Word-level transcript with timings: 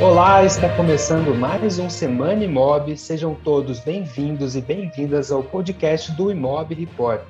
Olá, 0.00 0.44
está 0.44 0.68
começando 0.76 1.34
mais 1.34 1.80
um 1.80 1.90
Semana 1.90 2.44
Imob. 2.44 2.96
Sejam 2.96 3.34
todos 3.34 3.80
bem-vindos 3.80 4.54
e 4.54 4.60
bem-vindas 4.60 5.32
ao 5.32 5.42
podcast 5.42 6.12
do 6.12 6.30
Imob 6.30 6.72
Report, 6.72 7.20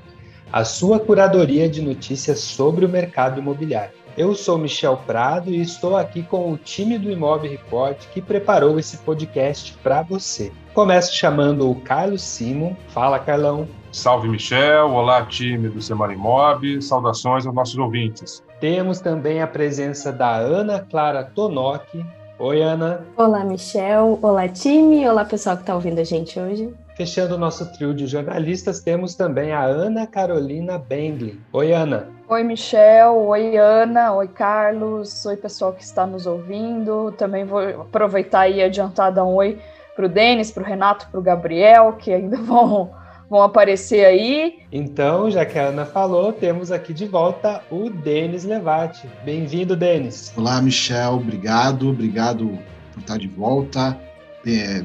a 0.52 0.62
sua 0.64 1.00
curadoria 1.00 1.66
de 1.66 1.80
notícias 1.80 2.41
sobre 2.41 2.84
o 2.84 2.89
mercado 2.89 3.41
imobiliário. 3.41 3.95
Eu 4.18 4.34
sou 4.34 4.59
Michel 4.59 4.98
Prado 5.07 5.48
e 5.48 5.62
estou 5.62 5.96
aqui 5.96 6.23
com 6.23 6.52
o 6.52 6.59
time 6.59 6.98
do 6.98 7.11
Imob 7.11 7.48
Report 7.48 7.96
que 8.12 8.20
preparou 8.20 8.79
esse 8.79 8.98
podcast 8.98 9.73
para 9.82 10.03
você. 10.03 10.53
Começo 10.75 11.14
chamando 11.16 11.71
o 11.71 11.80
Carlos 11.80 12.21
Simon. 12.21 12.77
Fala, 12.89 13.19
Carlão. 13.19 13.66
Salve, 13.91 14.29
Michel. 14.29 14.91
Olá, 14.91 15.25
time 15.25 15.71
do 15.71 15.80
Semana 15.80 16.12
Imob. 16.12 16.82
Saudações 16.82 17.46
aos 17.46 17.55
nossos 17.55 17.79
ouvintes. 17.79 18.45
Temos 18.61 19.00
também 19.00 19.41
a 19.41 19.46
presença 19.46 20.12
da 20.12 20.37
Ana 20.37 20.80
Clara 20.80 21.24
Tonoki. 21.24 22.05
Oi, 22.41 22.62
Ana. 22.62 23.05
Olá, 23.16 23.45
Michel. 23.45 24.16
Olá, 24.23 24.47
time. 24.47 25.09
Olá, 25.09 25.24
pessoal 25.24 25.56
que 25.56 25.62
está 25.62 25.74
ouvindo 25.74 25.98
a 25.98 26.05
gente 26.05 26.38
hoje. 26.38 26.73
Fechando 26.97 27.34
o 27.34 27.38
nosso 27.38 27.66
trio 27.73 27.92
de 27.92 28.06
jornalistas, 28.06 28.78
temos 28.78 29.16
também 29.16 29.51
a 29.51 29.64
Ana 29.64 30.06
Carolina 30.06 30.78
Bengley. 30.78 31.41
Oi, 31.52 31.73
Ana. 31.73 32.06
Oi, 32.28 32.45
Michel. 32.45 33.16
Oi, 33.27 33.56
Ana. 33.56 34.12
Oi, 34.12 34.28
Carlos. 34.28 35.27
Oi, 35.27 35.37
pessoal 35.37 35.73
que 35.73 35.83
está 35.83 36.06
nos 36.06 36.27
ouvindo. 36.27 37.11
Também 37.19 37.45
vou 37.45 37.59
aproveitar 37.59 38.48
e 38.48 38.62
adiantar 38.62 39.12
dar 39.12 39.25
um 39.25 39.34
oi 39.34 39.59
para 39.97 40.06
o 40.06 40.09
Denis, 40.09 40.52
para 40.52 40.62
o 40.62 40.66
Renato, 40.66 41.09
para 41.11 41.19
o 41.19 41.23
Gabriel, 41.23 41.95
que 41.95 42.12
ainda 42.12 42.36
vão, 42.39 42.92
vão 43.28 43.42
aparecer 43.42 44.05
aí. 44.05 44.60
Então, 44.73 45.30
já 45.30 45.45
que 45.45 45.59
a 45.59 45.69
Ana 45.69 45.84
falou, 45.84 46.32
temos 46.32 46.70
aqui 46.70 46.92
de 46.92 47.06
volta 47.06 47.62
o 47.70 47.91
Denis 47.91 48.45
Levati. 48.45 49.09
Bem-vindo, 49.24 49.77
Denis. 49.77 50.32
Olá, 50.36 50.60
Michel. 50.62 51.14
Obrigado. 51.14 51.91
Obrigado 51.91 52.58
por 52.92 53.00
estar 53.00 53.19
de 53.19 53.28
volta. 53.28 53.98
É 54.47 54.83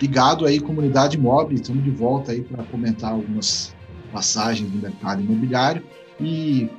Obrigado 0.00 0.46
aí, 0.46 0.58
comunidade 0.58 1.18
mob. 1.18 1.54
Estamos 1.54 1.84
de 1.84 1.90
volta 1.90 2.32
aí 2.32 2.40
para 2.40 2.64
comentar 2.64 3.12
algumas 3.12 3.74
passagens 4.10 4.70
do 4.70 4.78
mercado 4.78 5.20
imobiliário. 5.20 5.82
E 6.18 6.70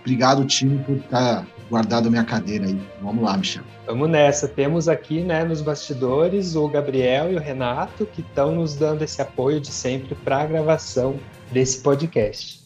obrigado, 0.00 0.44
time, 0.44 0.78
por 0.84 0.96
estar 0.96 1.46
guardado 1.70 2.10
minha 2.10 2.24
cadeira 2.24 2.66
aí. 2.66 2.80
Vamos 3.02 3.24
lá, 3.24 3.36
Michel. 3.36 3.62
Vamos 3.86 4.08
nessa. 4.08 4.48
Temos 4.48 4.88
aqui 4.88 5.22
né, 5.22 5.44
nos 5.44 5.60
bastidores 5.60 6.54
o 6.54 6.68
Gabriel 6.68 7.32
e 7.32 7.36
o 7.36 7.40
Renato 7.40 8.06
que 8.06 8.20
estão 8.20 8.54
nos 8.54 8.74
dando 8.74 9.02
esse 9.02 9.20
apoio 9.20 9.60
de 9.60 9.70
sempre 9.70 10.14
para 10.14 10.42
a 10.42 10.46
gravação 10.46 11.16
desse 11.52 11.80
podcast. 11.80 12.58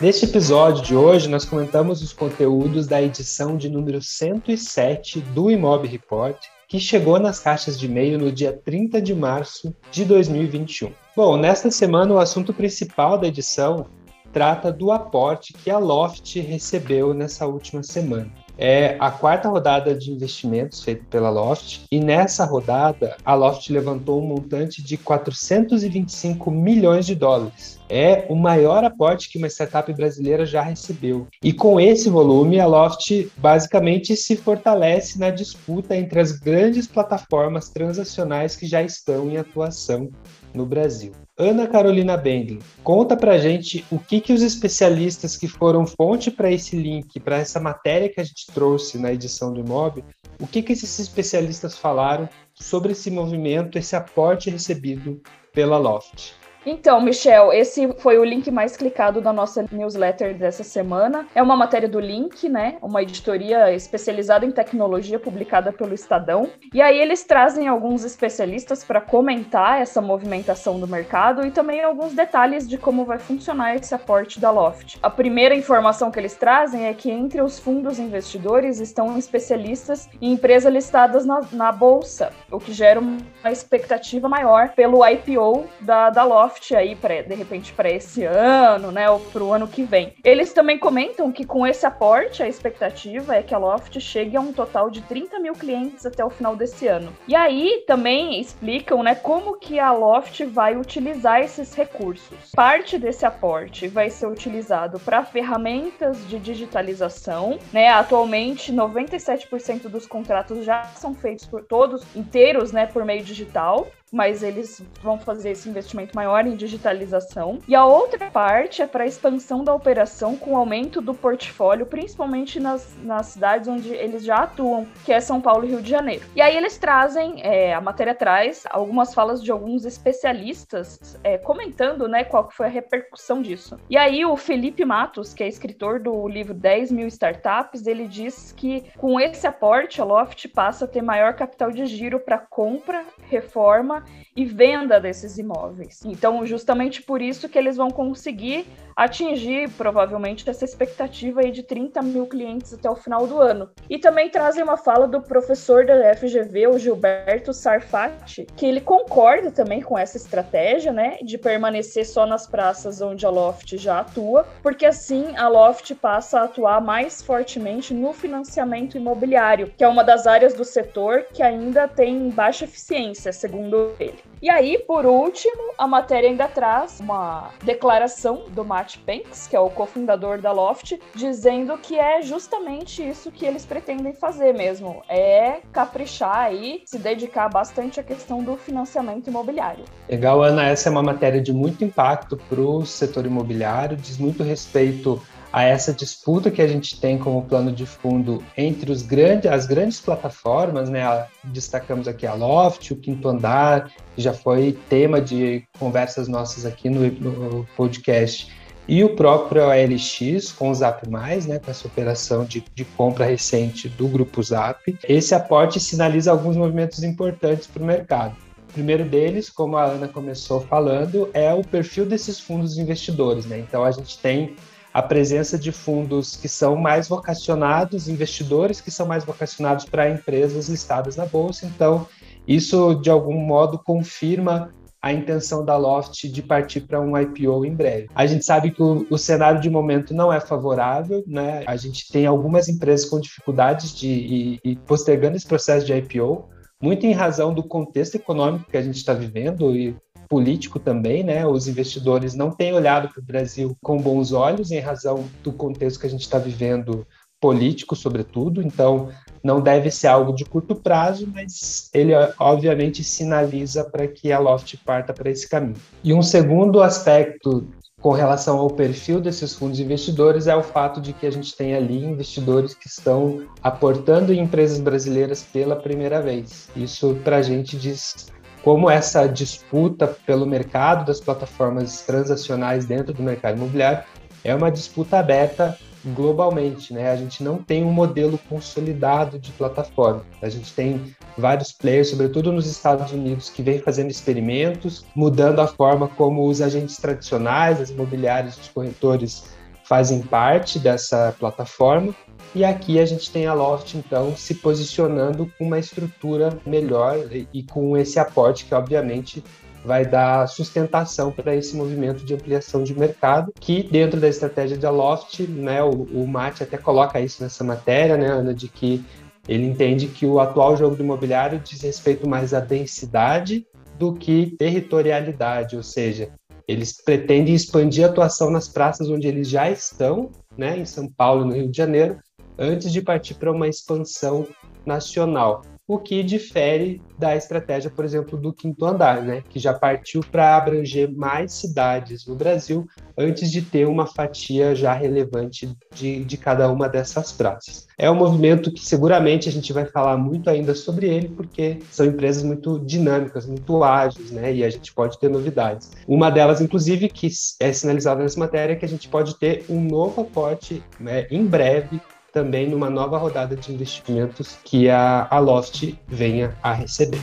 Neste 0.00 0.26
episódio 0.26 0.84
de 0.84 0.94
hoje, 0.94 1.28
nós 1.28 1.44
comentamos 1.44 2.02
os 2.02 2.12
conteúdos 2.12 2.86
da 2.86 3.02
edição 3.02 3.56
de 3.56 3.68
número 3.68 4.00
107 4.00 5.18
do 5.18 5.50
Imob 5.50 5.88
Report, 5.88 6.38
que 6.68 6.78
chegou 6.78 7.18
nas 7.18 7.40
caixas 7.40 7.80
de 7.80 7.86
e-mail 7.86 8.18
no 8.18 8.30
dia 8.30 8.52
30 8.52 9.00
de 9.00 9.14
março 9.14 9.74
de 9.90 10.04
2021. 10.04 10.92
Bom, 11.16 11.38
nesta 11.38 11.70
semana 11.70 12.12
o 12.12 12.18
assunto 12.18 12.52
principal 12.52 13.16
da 13.16 13.26
edição 13.26 13.86
trata 14.30 14.70
do 14.70 14.92
aporte 14.92 15.54
que 15.54 15.70
a 15.70 15.78
Loft 15.78 16.38
recebeu 16.38 17.14
nessa 17.14 17.46
última 17.46 17.82
semana 17.82 18.30
é 18.58 18.96
a 18.98 19.10
quarta 19.10 19.48
rodada 19.48 19.94
de 19.94 20.10
investimentos 20.10 20.82
feita 20.82 21.04
pela 21.08 21.30
Loft, 21.30 21.82
e 21.90 22.00
nessa 22.00 22.44
rodada 22.44 23.16
a 23.24 23.34
Loft 23.34 23.70
levantou 23.70 24.20
um 24.20 24.26
montante 24.26 24.82
de 24.82 24.96
425 24.96 26.50
milhões 26.50 27.06
de 27.06 27.14
dólares. 27.14 27.78
É 27.88 28.26
o 28.28 28.34
maior 28.34 28.84
aporte 28.84 29.30
que 29.30 29.38
uma 29.38 29.46
startup 29.46 29.90
brasileira 29.94 30.44
já 30.44 30.60
recebeu. 30.60 31.28
E 31.42 31.52
com 31.52 31.80
esse 31.80 32.10
volume, 32.10 32.58
a 32.60 32.66
Loft 32.66 33.30
basicamente 33.36 34.16
se 34.16 34.36
fortalece 34.36 35.18
na 35.18 35.30
disputa 35.30 35.96
entre 35.96 36.20
as 36.20 36.32
grandes 36.32 36.86
plataformas 36.86 37.70
transacionais 37.70 38.56
que 38.56 38.66
já 38.66 38.82
estão 38.82 39.30
em 39.30 39.36
atuação 39.36 40.10
no 40.52 40.66
Brasil. 40.66 41.12
Ana 41.40 41.68
Carolina 41.68 42.16
Bendley, 42.16 42.58
conta 42.82 43.16
pra 43.16 43.38
gente 43.38 43.84
o 43.92 43.98
que, 44.00 44.20
que 44.20 44.32
os 44.32 44.42
especialistas 44.42 45.36
que 45.36 45.46
foram 45.46 45.86
fonte 45.86 46.32
para 46.32 46.50
esse 46.50 46.74
link, 46.74 47.20
para 47.20 47.38
essa 47.38 47.60
matéria 47.60 48.08
que 48.08 48.20
a 48.20 48.24
gente 48.24 48.46
trouxe 48.52 48.98
na 48.98 49.12
edição 49.12 49.52
do 49.52 49.60
Imob, 49.60 50.04
o 50.40 50.48
que, 50.48 50.62
que 50.62 50.72
esses 50.72 50.98
especialistas 50.98 51.78
falaram 51.78 52.28
sobre 52.54 52.90
esse 52.90 53.08
movimento, 53.08 53.78
esse 53.78 53.94
aporte 53.94 54.50
recebido 54.50 55.22
pela 55.52 55.78
Loft. 55.78 56.34
Então, 56.70 57.00
Michel, 57.00 57.50
esse 57.50 57.90
foi 57.94 58.18
o 58.18 58.24
link 58.24 58.50
mais 58.50 58.76
clicado 58.76 59.22
da 59.22 59.32
nossa 59.32 59.64
newsletter 59.72 60.36
dessa 60.36 60.62
semana. 60.62 61.26
É 61.34 61.42
uma 61.42 61.56
matéria 61.56 61.88
do 61.88 61.98
Link, 61.98 62.46
né? 62.46 62.76
Uma 62.82 63.00
editoria 63.00 63.72
especializada 63.72 64.44
em 64.44 64.50
tecnologia 64.50 65.18
publicada 65.18 65.72
pelo 65.72 65.94
Estadão. 65.94 66.50
E 66.74 66.82
aí 66.82 67.00
eles 67.00 67.24
trazem 67.24 67.68
alguns 67.68 68.04
especialistas 68.04 68.84
para 68.84 69.00
comentar 69.00 69.80
essa 69.80 70.02
movimentação 70.02 70.78
do 70.78 70.86
mercado 70.86 71.46
e 71.46 71.50
também 71.50 71.82
alguns 71.82 72.12
detalhes 72.12 72.68
de 72.68 72.76
como 72.76 73.06
vai 73.06 73.18
funcionar 73.18 73.74
esse 73.74 73.94
aporte 73.94 74.38
da 74.38 74.50
Loft. 74.50 74.98
A 75.02 75.08
primeira 75.08 75.54
informação 75.54 76.10
que 76.10 76.20
eles 76.20 76.34
trazem 76.34 76.84
é 76.84 76.92
que 76.92 77.10
entre 77.10 77.40
os 77.40 77.58
fundos 77.58 77.98
investidores 77.98 78.78
estão 78.78 79.16
especialistas 79.16 80.06
em 80.20 80.34
empresas 80.34 80.70
listadas 80.70 81.24
na, 81.24 81.40
na 81.50 81.72
bolsa, 81.72 82.30
o 82.52 82.58
que 82.58 82.74
gera 82.74 83.00
uma 83.00 83.50
expectativa 83.50 84.28
maior 84.28 84.74
pelo 84.74 85.02
IPO 85.02 85.64
da, 85.80 86.10
da 86.10 86.24
Loft 86.24 86.57
Loft 86.58 86.74
aí 86.74 86.96
para 86.96 87.22
de 87.22 87.34
repente 87.34 87.72
para 87.72 87.90
esse 87.90 88.24
ano, 88.24 88.90
né, 88.90 89.08
ou 89.08 89.20
para 89.20 89.42
o 89.42 89.52
ano 89.52 89.68
que 89.68 89.82
vem. 89.82 90.14
Eles 90.24 90.52
também 90.52 90.78
comentam 90.78 91.30
que 91.32 91.44
com 91.44 91.66
esse 91.66 91.86
aporte 91.86 92.42
a 92.42 92.48
expectativa 92.48 93.36
é 93.36 93.42
que 93.42 93.54
a 93.54 93.58
Loft 93.58 93.98
chegue 94.00 94.36
a 94.36 94.40
um 94.40 94.52
total 94.52 94.90
de 94.90 95.00
30 95.02 95.38
mil 95.38 95.54
clientes 95.54 96.04
até 96.04 96.24
o 96.24 96.30
final 96.30 96.56
desse 96.56 96.86
ano. 96.86 97.12
E 97.26 97.34
aí 97.34 97.84
também 97.86 98.40
explicam, 98.40 99.02
né, 99.02 99.14
como 99.14 99.58
que 99.58 99.78
a 99.78 99.92
Loft 99.92 100.44
vai 100.46 100.76
utilizar 100.76 101.40
esses 101.40 101.74
recursos. 101.74 102.50
Parte 102.54 102.98
desse 102.98 103.24
aporte 103.24 103.88
vai 103.88 104.10
ser 104.10 104.26
utilizado 104.26 104.98
para 105.00 105.24
ferramentas 105.24 106.26
de 106.28 106.38
digitalização, 106.38 107.58
né? 107.72 107.88
Atualmente 107.88 108.72
97% 108.72 109.88
dos 109.88 110.06
contratos 110.06 110.64
já 110.64 110.84
são 110.84 111.14
feitos 111.14 111.46
por 111.46 111.64
todos 111.64 112.04
inteiros, 112.16 112.72
né, 112.72 112.86
por 112.86 113.04
meio 113.04 113.22
digital 113.22 113.86
mas 114.12 114.42
eles 114.42 114.82
vão 115.02 115.18
fazer 115.18 115.50
esse 115.50 115.68
investimento 115.68 116.14
maior 116.14 116.46
em 116.46 116.56
digitalização. 116.56 117.58
E 117.66 117.74
a 117.74 117.84
outra 117.84 118.30
parte 118.30 118.82
é 118.82 118.86
para 118.86 119.04
a 119.04 119.06
expansão 119.06 119.62
da 119.62 119.74
operação 119.74 120.36
com 120.36 120.56
aumento 120.56 121.00
do 121.00 121.14
portfólio, 121.14 121.86
principalmente 121.86 122.58
nas, 122.60 122.96
nas 123.02 123.26
cidades 123.26 123.68
onde 123.68 123.92
eles 123.92 124.24
já 124.24 124.38
atuam, 124.38 124.86
que 125.04 125.12
é 125.12 125.20
São 125.20 125.40
Paulo 125.40 125.64
e 125.64 125.68
Rio 125.68 125.82
de 125.82 125.90
Janeiro. 125.90 126.24
E 126.34 126.40
aí 126.40 126.56
eles 126.56 126.78
trazem, 126.78 127.40
é, 127.42 127.74
a 127.74 127.80
matéria 127.80 128.14
traz 128.14 128.64
algumas 128.70 129.14
falas 129.14 129.42
de 129.42 129.50
alguns 129.50 129.84
especialistas 129.84 131.18
é, 131.22 131.38
comentando 131.38 132.08
né, 132.08 132.24
qual 132.24 132.50
foi 132.50 132.66
a 132.66 132.70
repercussão 132.70 133.42
disso. 133.42 133.78
E 133.88 133.96
aí 133.96 134.24
o 134.24 134.36
Felipe 134.36 134.84
Matos, 134.84 135.34
que 135.34 135.42
é 135.42 135.48
escritor 135.48 136.00
do 136.00 136.26
livro 136.28 136.54
10 136.54 136.92
mil 136.92 137.06
startups, 137.08 137.86
ele 137.86 138.06
diz 138.06 138.52
que 138.52 138.84
com 138.96 139.20
esse 139.20 139.46
aporte 139.46 140.00
a 140.00 140.04
Loft 140.04 140.48
passa 140.48 140.84
a 140.84 140.88
ter 140.88 141.02
maior 141.02 141.34
capital 141.34 141.70
de 141.70 141.86
giro 141.86 142.20
para 142.20 142.38
compra, 142.38 143.04
reforma 143.28 143.97
e 144.36 144.44
venda 144.44 145.00
desses 145.00 145.38
imóveis. 145.38 146.00
Então, 146.04 146.44
justamente 146.46 147.02
por 147.02 147.20
isso 147.20 147.48
que 147.48 147.58
eles 147.58 147.76
vão 147.76 147.90
conseguir 147.90 148.66
atingir 148.98 149.70
provavelmente 149.70 150.48
essa 150.50 150.64
expectativa 150.64 151.40
aí 151.40 151.52
de 151.52 151.62
30 151.62 152.02
mil 152.02 152.26
clientes 152.26 152.74
até 152.74 152.90
o 152.90 152.96
final 152.96 153.28
do 153.28 153.40
ano. 153.40 153.70
E 153.88 153.96
também 153.96 154.28
trazem 154.28 154.60
uma 154.60 154.76
fala 154.76 155.06
do 155.06 155.22
professor 155.22 155.86
da 155.86 156.16
FGV, 156.16 156.66
o 156.66 156.78
Gilberto 156.80 157.52
Sarfati, 157.52 158.44
que 158.56 158.66
ele 158.66 158.80
concorda 158.80 159.52
também 159.52 159.80
com 159.80 159.96
essa 159.96 160.16
estratégia, 160.16 160.92
né, 160.92 161.18
de 161.22 161.38
permanecer 161.38 162.04
só 162.04 162.26
nas 162.26 162.48
praças 162.48 163.00
onde 163.00 163.24
a 163.24 163.30
Loft 163.30 163.76
já 163.76 164.00
atua, 164.00 164.44
porque 164.64 164.84
assim 164.84 165.36
a 165.36 165.46
Loft 165.46 165.94
passa 165.94 166.40
a 166.40 166.44
atuar 166.44 166.80
mais 166.80 167.22
fortemente 167.22 167.94
no 167.94 168.12
financiamento 168.12 168.96
imobiliário, 168.96 169.72
que 169.76 169.84
é 169.84 169.88
uma 169.88 170.02
das 170.02 170.26
áreas 170.26 170.54
do 170.54 170.64
setor 170.64 171.26
que 171.32 171.40
ainda 171.40 171.86
tem 171.86 172.30
baixa 172.30 172.64
eficiência, 172.64 173.32
segundo 173.32 173.87
ele. 173.98 174.18
E 174.40 174.48
aí, 174.48 174.78
por 174.78 175.04
último, 175.04 175.72
a 175.76 175.86
matéria 175.86 176.30
ainda 176.30 176.46
traz 176.46 177.00
uma 177.00 177.50
declaração 177.64 178.44
do 178.50 178.64
Matt 178.64 178.96
Banks, 178.98 179.48
que 179.48 179.56
é 179.56 179.60
o 179.60 179.68
cofundador 179.68 180.40
da 180.40 180.52
Loft, 180.52 180.98
dizendo 181.14 181.76
que 181.78 181.98
é 181.98 182.22
justamente 182.22 183.06
isso 183.06 183.32
que 183.32 183.44
eles 183.44 183.66
pretendem 183.66 184.12
fazer 184.12 184.54
mesmo, 184.54 185.02
é 185.08 185.60
caprichar 185.72 186.36
aí, 186.36 186.82
se 186.86 186.98
dedicar 186.98 187.48
bastante 187.48 187.98
à 187.98 188.02
questão 188.02 188.42
do 188.42 188.56
financiamento 188.56 189.28
imobiliário. 189.28 189.84
Legal, 190.08 190.42
Ana, 190.42 190.68
essa 190.68 190.88
é 190.88 190.92
uma 190.92 191.02
matéria 191.02 191.40
de 191.40 191.52
muito 191.52 191.84
impacto 191.84 192.36
para 192.48 192.60
o 192.60 192.86
setor 192.86 193.26
imobiliário, 193.26 193.96
diz 193.96 194.18
muito 194.18 194.42
respeito 194.44 195.20
a 195.52 195.62
essa 195.64 195.92
disputa 195.92 196.50
que 196.50 196.60
a 196.60 196.66
gente 196.66 197.00
tem 197.00 197.18
como 197.18 197.42
plano 197.42 197.72
de 197.72 197.86
fundo 197.86 198.42
entre 198.56 198.92
os 198.92 199.02
grandes, 199.02 199.50
as 199.50 199.66
grandes 199.66 200.00
plataformas, 200.00 200.90
né? 200.90 201.26
Destacamos 201.44 202.06
aqui 202.06 202.26
a 202.26 202.34
Loft, 202.34 202.90
o 202.90 202.96
Quinto 202.96 203.28
Andar, 203.28 203.90
que 204.14 204.22
já 204.22 204.34
foi 204.34 204.78
tema 204.88 205.20
de 205.20 205.64
conversas 205.78 206.28
nossas 206.28 206.66
aqui 206.66 206.90
no, 206.90 207.10
no 207.10 207.66
podcast, 207.76 208.52
e 208.88 209.04
o 209.04 209.14
próprio 209.14 209.66
OLX 209.66 210.50
com 210.52 210.70
o 210.70 210.74
Zap+, 210.74 211.06
né, 211.06 211.58
com 211.58 211.70
essa 211.70 211.86
operação 211.86 212.44
de, 212.46 212.64
de 212.74 212.86
compra 212.86 213.26
recente 213.26 213.86
do 213.86 214.08
grupo 214.08 214.42
Zap. 214.42 214.98
Esse 215.06 215.34
aporte 215.34 215.78
sinaliza 215.78 216.30
alguns 216.30 216.56
movimentos 216.56 217.02
importantes 217.02 217.66
para 217.66 217.82
o 217.82 217.86
mercado. 217.86 218.34
O 218.70 218.72
primeiro 218.72 219.04
deles, 219.04 219.50
como 219.50 219.76
a 219.76 219.84
Ana 219.84 220.08
começou 220.08 220.62
falando, 220.62 221.28
é 221.34 221.52
o 221.52 221.62
perfil 221.62 222.06
desses 222.06 222.40
fundos 222.40 222.78
investidores. 222.78 223.44
Né? 223.44 223.58
Então, 223.58 223.84
a 223.84 223.90
gente 223.90 224.16
tem 224.18 224.56
a 224.92 225.02
presença 225.02 225.58
de 225.58 225.70
fundos 225.70 226.36
que 226.36 226.48
são 226.48 226.76
mais 226.76 227.08
vocacionados, 227.08 228.08
investidores 228.08 228.80
que 228.80 228.90
são 228.90 229.06
mais 229.06 229.24
vocacionados 229.24 229.84
para 229.84 230.10
empresas 230.10 230.68
listadas 230.68 231.16
na 231.16 231.26
bolsa. 231.26 231.66
Então, 231.66 232.06
isso 232.46 232.94
de 232.94 233.10
algum 233.10 233.38
modo 233.38 233.78
confirma 233.78 234.72
a 235.00 235.12
intenção 235.12 235.64
da 235.64 235.76
Loft 235.76 236.28
de 236.28 236.42
partir 236.42 236.80
para 236.80 237.00
um 237.00 237.16
IPO 237.16 237.64
em 237.64 237.74
breve. 237.74 238.08
A 238.14 238.26
gente 238.26 238.44
sabe 238.44 238.72
que 238.72 238.82
o, 238.82 239.06
o, 239.08 239.16
cenário 239.16 239.60
de 239.60 239.70
momento 239.70 240.12
não 240.12 240.32
é 240.32 240.40
favorável, 240.40 241.22
né? 241.26 241.62
A 241.66 241.76
gente 241.76 242.10
tem 242.10 242.26
algumas 242.26 242.68
empresas 242.68 243.08
com 243.08 243.20
dificuldades 243.20 243.94
de 243.94 244.08
e, 244.08 244.60
e 244.64 244.76
postergando 244.76 245.36
esse 245.36 245.46
processo 245.46 245.86
de 245.86 245.94
IPO, 245.94 246.48
muito 246.80 247.06
em 247.06 247.12
razão 247.12 247.52
do 247.52 247.62
contexto 247.62 248.16
econômico 248.16 248.70
que 248.70 248.76
a 248.76 248.82
gente 248.82 248.96
está 248.96 249.12
vivendo 249.12 249.74
e 249.74 249.96
político 250.28 250.78
também, 250.78 251.22
né? 251.22 251.46
Os 251.46 251.66
investidores 251.66 252.34
não 252.34 252.50
têm 252.50 252.72
olhado 252.72 253.08
para 253.08 253.20
o 253.20 253.24
Brasil 253.24 253.76
com 253.82 253.96
bons 253.96 254.32
olhos 254.32 254.70
em 254.70 254.80
razão 254.80 255.24
do 255.42 255.52
contexto 255.52 256.00
que 256.00 256.06
a 256.06 256.10
gente 256.10 256.22
está 256.22 256.38
vivendo 256.38 257.06
político, 257.40 257.96
sobretudo. 257.96 258.60
Então, 258.62 259.08
não 259.42 259.60
deve 259.60 259.90
ser 259.90 260.08
algo 260.08 260.32
de 260.32 260.44
curto 260.44 260.74
prazo, 260.74 261.28
mas 261.32 261.88
ele 261.94 262.12
obviamente 262.38 263.02
sinaliza 263.04 263.84
para 263.84 264.06
que 264.06 264.32
a 264.32 264.38
Loft 264.38 264.76
parta 264.84 265.12
para 265.12 265.30
esse 265.30 265.48
caminho. 265.48 265.76
E 266.02 266.12
um 266.12 266.22
segundo 266.22 266.82
aspecto 266.82 267.66
com 268.00 268.12
relação 268.12 268.58
ao 268.58 268.70
perfil 268.70 269.20
desses 269.20 269.54
fundos 269.54 269.80
investidores 269.80 270.46
é 270.46 270.54
o 270.54 270.62
fato 270.62 271.00
de 271.00 271.12
que 271.12 271.26
a 271.26 271.30
gente 271.30 271.56
tem 271.56 271.74
ali 271.74 272.04
investidores 272.04 272.74
que 272.74 272.86
estão 272.86 273.46
aportando 273.62 274.32
em 274.32 274.40
empresas 274.40 274.78
brasileiras 274.78 275.42
pela 275.42 275.74
primeira 275.74 276.20
vez. 276.22 276.68
Isso 276.76 277.16
para 277.24 277.38
a 277.38 277.42
gente 277.42 277.76
diz 277.76 278.28
como 278.62 278.90
essa 278.90 279.26
disputa 279.26 280.06
pelo 280.26 280.46
mercado 280.46 281.06
das 281.06 281.20
plataformas 281.20 282.02
transacionais 282.02 282.86
dentro 282.86 283.12
do 283.12 283.22
mercado 283.22 283.56
imobiliário 283.56 284.04
é 284.44 284.54
uma 284.54 284.70
disputa 284.70 285.18
aberta 285.18 285.76
globalmente, 286.04 286.94
né? 286.94 287.10
A 287.10 287.16
gente 287.16 287.42
não 287.42 287.58
tem 287.58 287.84
um 287.84 287.92
modelo 287.92 288.38
consolidado 288.48 289.38
de 289.38 289.50
plataforma. 289.52 290.24
A 290.40 290.48
gente 290.48 290.72
tem 290.72 291.14
vários 291.36 291.72
players, 291.72 292.10
sobretudo 292.10 292.52
nos 292.52 292.66
Estados 292.66 293.12
Unidos, 293.12 293.50
que 293.50 293.62
vêm 293.62 293.78
fazendo 293.78 294.10
experimentos, 294.10 295.04
mudando 295.14 295.60
a 295.60 295.66
forma 295.66 296.08
como 296.08 296.46
os 296.46 296.60
agentes 296.60 296.96
tradicionais, 296.96 297.80
as 297.80 297.90
imobiliárias, 297.90 298.56
os 298.58 298.68
corretores 298.68 299.57
fazem 299.88 300.20
parte 300.20 300.78
dessa 300.78 301.34
plataforma. 301.38 302.14
E 302.54 302.64
aqui 302.64 302.98
a 302.98 303.06
gente 303.06 303.30
tem 303.30 303.46
a 303.46 303.54
Loft, 303.54 303.94
então, 303.94 304.36
se 304.36 304.54
posicionando 304.54 305.50
com 305.56 305.64
uma 305.64 305.78
estrutura 305.78 306.58
melhor 306.66 307.18
e 307.52 307.62
com 307.62 307.96
esse 307.96 308.18
aporte 308.18 308.64
que, 308.64 308.74
obviamente, 308.74 309.42
vai 309.84 310.04
dar 310.04 310.46
sustentação 310.48 311.30
para 311.30 311.54
esse 311.54 311.76
movimento 311.76 312.24
de 312.24 312.34
ampliação 312.34 312.82
de 312.82 312.98
mercado, 312.98 313.52
que 313.58 313.82
dentro 313.82 314.20
da 314.20 314.28
estratégia 314.28 314.76
de 314.76 314.84
Aloft, 314.86 315.42
né, 315.44 315.82
o, 315.82 315.90
o 315.90 316.26
Mate 316.26 316.62
até 316.62 316.76
coloca 316.76 317.20
isso 317.20 317.42
nessa 317.42 317.64
matéria, 317.64 318.16
né, 318.16 318.26
Ana, 318.26 318.52
de 318.52 318.68
que 318.68 319.04
ele 319.48 319.66
entende 319.66 320.08
que 320.08 320.26
o 320.26 320.40
atual 320.40 320.76
jogo 320.76 320.96
do 320.96 321.02
imobiliário 321.02 321.58
diz 321.58 321.80
respeito 321.80 322.28
mais 322.28 322.52
à 322.52 322.60
densidade 322.60 323.66
do 323.98 324.12
que 324.12 324.54
territorialidade, 324.58 325.76
ou 325.76 325.82
seja, 325.82 326.30
eles 326.68 326.92
pretendem 327.02 327.54
expandir 327.54 328.04
a 328.04 328.10
atuação 328.10 328.50
nas 328.50 328.68
praças 328.68 329.08
onde 329.08 329.26
eles 329.26 329.48
já 329.48 329.70
estão, 329.70 330.30
né, 330.56 330.78
em 330.78 330.84
São 330.84 331.10
Paulo, 331.10 331.46
no 331.46 331.54
Rio 331.54 331.70
de 331.70 331.76
Janeiro, 331.76 332.20
antes 332.58 332.92
de 332.92 333.00
partir 333.00 333.34
para 333.34 333.50
uma 333.50 333.66
expansão 333.66 334.46
nacional 334.84 335.62
o 335.88 335.98
que 335.98 336.22
difere 336.22 337.00
da 337.18 337.34
estratégia, 337.34 337.88
por 337.88 338.04
exemplo, 338.04 338.38
do 338.38 338.52
quinto 338.52 338.84
andar, 338.84 339.22
né, 339.22 339.42
que 339.48 339.58
já 339.58 339.72
partiu 339.72 340.20
para 340.20 340.54
abranger 340.54 341.10
mais 341.10 341.54
cidades 341.54 342.26
no 342.26 342.36
Brasil 342.36 342.86
antes 343.16 343.50
de 343.50 343.62
ter 343.62 343.88
uma 343.88 344.06
fatia 344.06 344.74
já 344.74 344.92
relevante 344.92 345.74
de, 345.94 346.22
de 346.22 346.36
cada 346.36 346.70
uma 346.70 346.90
dessas 346.90 347.32
praças. 347.32 347.88
É 347.96 348.08
um 348.10 348.14
movimento 348.14 348.70
que 348.70 348.84
seguramente 348.84 349.48
a 349.48 349.52
gente 349.52 349.72
vai 349.72 349.86
falar 349.86 350.18
muito 350.18 350.50
ainda 350.50 350.74
sobre 350.74 351.08
ele, 351.08 351.30
porque 351.30 351.78
são 351.90 352.04
empresas 352.04 352.42
muito 352.42 352.78
dinâmicas, 352.80 353.46
muito 353.46 353.82
ágeis, 353.82 354.30
né, 354.30 354.54
e 354.54 354.62
a 354.62 354.68
gente 354.68 354.92
pode 354.92 355.18
ter 355.18 355.30
novidades. 355.30 355.90
Uma 356.06 356.30
delas, 356.30 356.60
inclusive, 356.60 357.08
que 357.08 357.28
é 357.60 357.72
sinalizada 357.72 358.22
nessa 358.22 358.38
matéria, 358.38 358.74
é 358.74 358.76
que 358.76 358.84
a 358.84 358.88
gente 358.88 359.08
pode 359.08 359.36
ter 359.38 359.64
um 359.70 359.80
novo 359.80 360.20
aporte 360.20 360.82
né, 361.00 361.26
em 361.30 361.46
breve 361.46 361.98
também 362.38 362.68
numa 362.68 362.88
nova 362.88 363.18
rodada 363.18 363.56
de 363.56 363.72
investimentos 363.72 364.56
que 364.62 364.88
a, 364.88 365.26
a 365.28 365.40
Loft 365.40 365.92
venha 366.06 366.56
a 366.62 366.72
receber. 366.72 367.20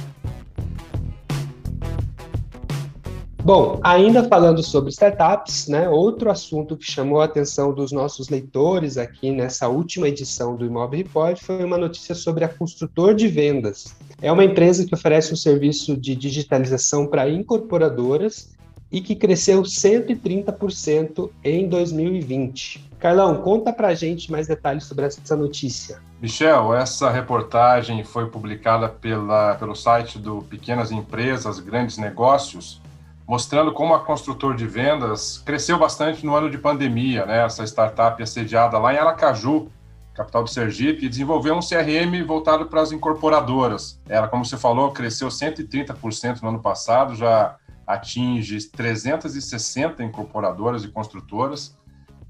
Bom, 3.41 3.79
ainda 3.81 4.27
falando 4.27 4.61
sobre 4.61 4.89
startups, 4.89 5.69
né, 5.69 5.87
outro 5.87 6.29
assunto 6.29 6.75
que 6.75 6.91
chamou 6.91 7.21
a 7.21 7.25
atenção 7.25 7.73
dos 7.73 7.93
nossos 7.93 8.27
leitores 8.27 8.97
aqui 8.97 9.31
nessa 9.31 9.69
última 9.69 10.09
edição 10.09 10.57
do 10.57 10.65
Imóvel 10.65 10.97
Report 10.97 11.39
foi 11.39 11.63
uma 11.63 11.77
notícia 11.77 12.13
sobre 12.13 12.43
a 12.43 12.49
Construtor 12.49 13.13
de 13.15 13.29
Vendas. 13.29 13.95
É 14.21 14.29
uma 14.29 14.43
empresa 14.43 14.85
que 14.85 14.93
oferece 14.93 15.31
um 15.31 15.37
serviço 15.37 15.95
de 15.95 16.13
digitalização 16.13 17.07
para 17.07 17.29
incorporadoras 17.29 18.53
e 18.91 18.99
que 18.99 19.15
cresceu 19.15 19.61
130% 19.61 21.29
em 21.41 21.69
2020. 21.69 22.94
Carlão, 23.05 23.35
conta 23.35 23.71
pra 23.71 23.93
gente 23.93 24.31
mais 24.31 24.47
detalhes 24.47 24.85
sobre 24.85 25.05
essa 25.05 25.35
notícia. 25.35 26.01
Michel, 26.19 26.73
essa 26.73 27.07
reportagem 27.07 28.03
foi 28.03 28.31
publicada 28.31 28.89
pela, 28.89 29.53
pelo 29.59 29.75
site 29.75 30.17
do 30.17 30.41
Pequenas 30.41 30.91
Empresas, 30.91 31.59
Grandes 31.59 31.99
Negócios, 31.99 32.81
mostrando 33.27 33.71
como 33.71 33.93
a 33.93 33.99
construtor 33.99 34.55
de 34.55 34.65
vendas 34.65 35.37
cresceu 35.45 35.77
bastante 35.77 36.25
no 36.25 36.35
ano 36.35 36.49
de 36.49 36.57
pandemia. 36.57 37.27
Né? 37.27 37.45
Essa 37.45 37.63
startup 37.63 38.19
é 38.19 38.25
sediada 38.25 38.79
lá 38.79 38.91
em 38.91 38.97
Aracaju, 38.97 39.67
capital 40.15 40.43
do 40.43 40.49
Sergipe, 40.49 41.05
e 41.05 41.09
desenvolveu 41.09 41.53
um 41.53 41.59
CRM 41.59 42.25
voltado 42.25 42.65
para 42.65 42.81
as 42.81 42.91
incorporadoras. 42.91 44.01
Ela, 44.09 44.27
como 44.27 44.43
você 44.43 44.57
falou, 44.57 44.89
cresceu 44.89 45.27
130% 45.27 46.41
no 46.41 46.49
ano 46.49 46.59
passado, 46.59 47.13
já 47.13 47.55
atinge 47.85 48.67
360 48.67 50.03
incorporadoras 50.03 50.83
e 50.83 50.87
construtoras. 50.87 51.77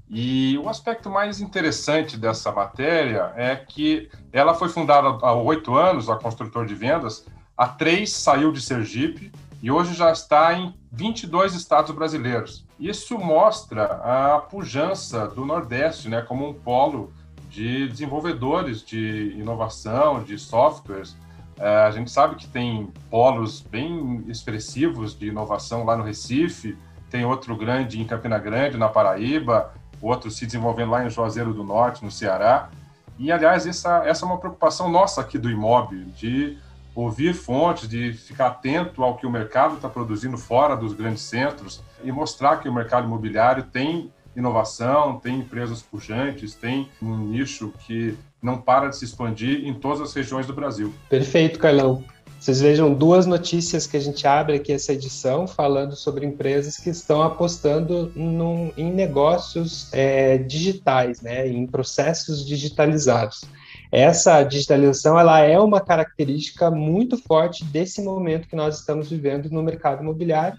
E 0.08 0.56
o 0.58 0.68
aspecto 0.68 1.10
mais 1.10 1.40
interessante 1.40 2.16
dessa 2.16 2.52
matéria 2.52 3.32
é 3.36 3.56
que 3.56 4.08
ela 4.32 4.54
foi 4.54 4.68
fundada 4.68 5.08
há 5.08 5.32
oito 5.34 5.74
anos, 5.74 6.08
a 6.08 6.16
Construtor 6.16 6.64
de 6.64 6.74
Vendas, 6.74 7.26
há 7.56 7.66
três 7.66 8.12
saiu 8.12 8.52
de 8.52 8.60
Sergipe 8.60 9.32
e 9.60 9.70
hoje 9.70 9.94
já 9.94 10.12
está 10.12 10.54
em 10.54 10.74
22 10.92 11.54
estados 11.54 11.92
brasileiros. 11.92 12.64
Isso 12.78 13.18
mostra 13.18 13.84
a 13.84 14.38
pujança 14.38 15.26
do 15.26 15.44
Nordeste 15.44 16.08
né, 16.08 16.22
como 16.22 16.48
um 16.48 16.54
polo 16.54 17.12
de 17.50 17.88
desenvolvedores 17.88 18.84
de 18.84 19.34
inovação, 19.36 20.22
de 20.22 20.38
softwares. 20.38 21.16
É, 21.58 21.68
a 21.78 21.90
gente 21.90 22.10
sabe 22.10 22.36
que 22.36 22.46
tem 22.46 22.92
polos 23.10 23.60
bem 23.60 24.24
expressivos 24.28 25.18
de 25.18 25.28
inovação 25.28 25.84
lá 25.84 25.96
no 25.96 26.04
Recife, 26.04 26.76
tem 27.10 27.24
outro 27.24 27.56
grande 27.56 28.00
em 28.00 28.04
Campina 28.04 28.38
Grande, 28.38 28.76
na 28.76 28.88
Paraíba, 28.88 29.72
outro 30.00 30.30
se 30.30 30.46
desenvolvendo 30.46 30.90
lá 30.90 31.04
em 31.04 31.10
Juazeiro 31.10 31.52
do 31.52 31.64
Norte, 31.64 32.04
no 32.04 32.10
Ceará. 32.10 32.70
E, 33.18 33.32
aliás, 33.32 33.66
essa, 33.66 34.04
essa 34.04 34.24
é 34.24 34.28
uma 34.28 34.38
preocupação 34.38 34.90
nossa 34.90 35.20
aqui 35.20 35.38
do 35.38 35.50
imóvel, 35.50 36.04
de 36.16 36.58
ouvir 36.94 37.34
fontes, 37.34 37.88
de 37.88 38.12
ficar 38.12 38.48
atento 38.48 39.02
ao 39.02 39.16
que 39.16 39.26
o 39.26 39.30
mercado 39.30 39.76
está 39.76 39.88
produzindo 39.88 40.38
fora 40.38 40.76
dos 40.76 40.94
grandes 40.94 41.22
centros 41.22 41.82
e 42.02 42.10
mostrar 42.10 42.56
que 42.56 42.68
o 42.68 42.72
mercado 42.72 43.06
imobiliário 43.06 43.64
tem 43.64 44.10
inovação, 44.34 45.18
tem 45.18 45.38
empresas 45.38 45.82
pujantes, 45.82 46.54
tem 46.54 46.88
um 47.00 47.16
nicho 47.16 47.72
que 47.80 48.16
não 48.42 48.58
para 48.58 48.88
de 48.88 48.96
se 48.96 49.04
expandir 49.04 49.66
em 49.66 49.74
todas 49.74 50.00
as 50.00 50.14
regiões 50.14 50.46
do 50.46 50.52
Brasil. 50.52 50.92
Perfeito, 51.08 51.58
Carlão. 51.58 52.04
Vocês 52.46 52.60
vejam 52.60 52.94
duas 52.94 53.26
notícias 53.26 53.88
que 53.88 53.96
a 53.96 54.00
gente 54.00 54.24
abre 54.24 54.54
aqui 54.54 54.72
essa 54.72 54.92
edição, 54.92 55.48
falando 55.48 55.96
sobre 55.96 56.24
empresas 56.24 56.76
que 56.76 56.90
estão 56.90 57.20
apostando 57.20 58.12
num, 58.14 58.70
em 58.76 58.88
negócios 58.92 59.92
é, 59.92 60.38
digitais, 60.38 61.20
né, 61.20 61.48
em 61.48 61.66
processos 61.66 62.46
digitalizados. 62.46 63.46
Essa 63.90 64.44
digitalização 64.44 65.18
ela 65.18 65.40
é 65.40 65.58
uma 65.58 65.80
característica 65.80 66.70
muito 66.70 67.18
forte 67.18 67.64
desse 67.64 68.00
momento 68.00 68.46
que 68.46 68.54
nós 68.54 68.78
estamos 68.78 69.10
vivendo 69.10 69.50
no 69.50 69.60
mercado 69.60 70.04
imobiliário. 70.04 70.56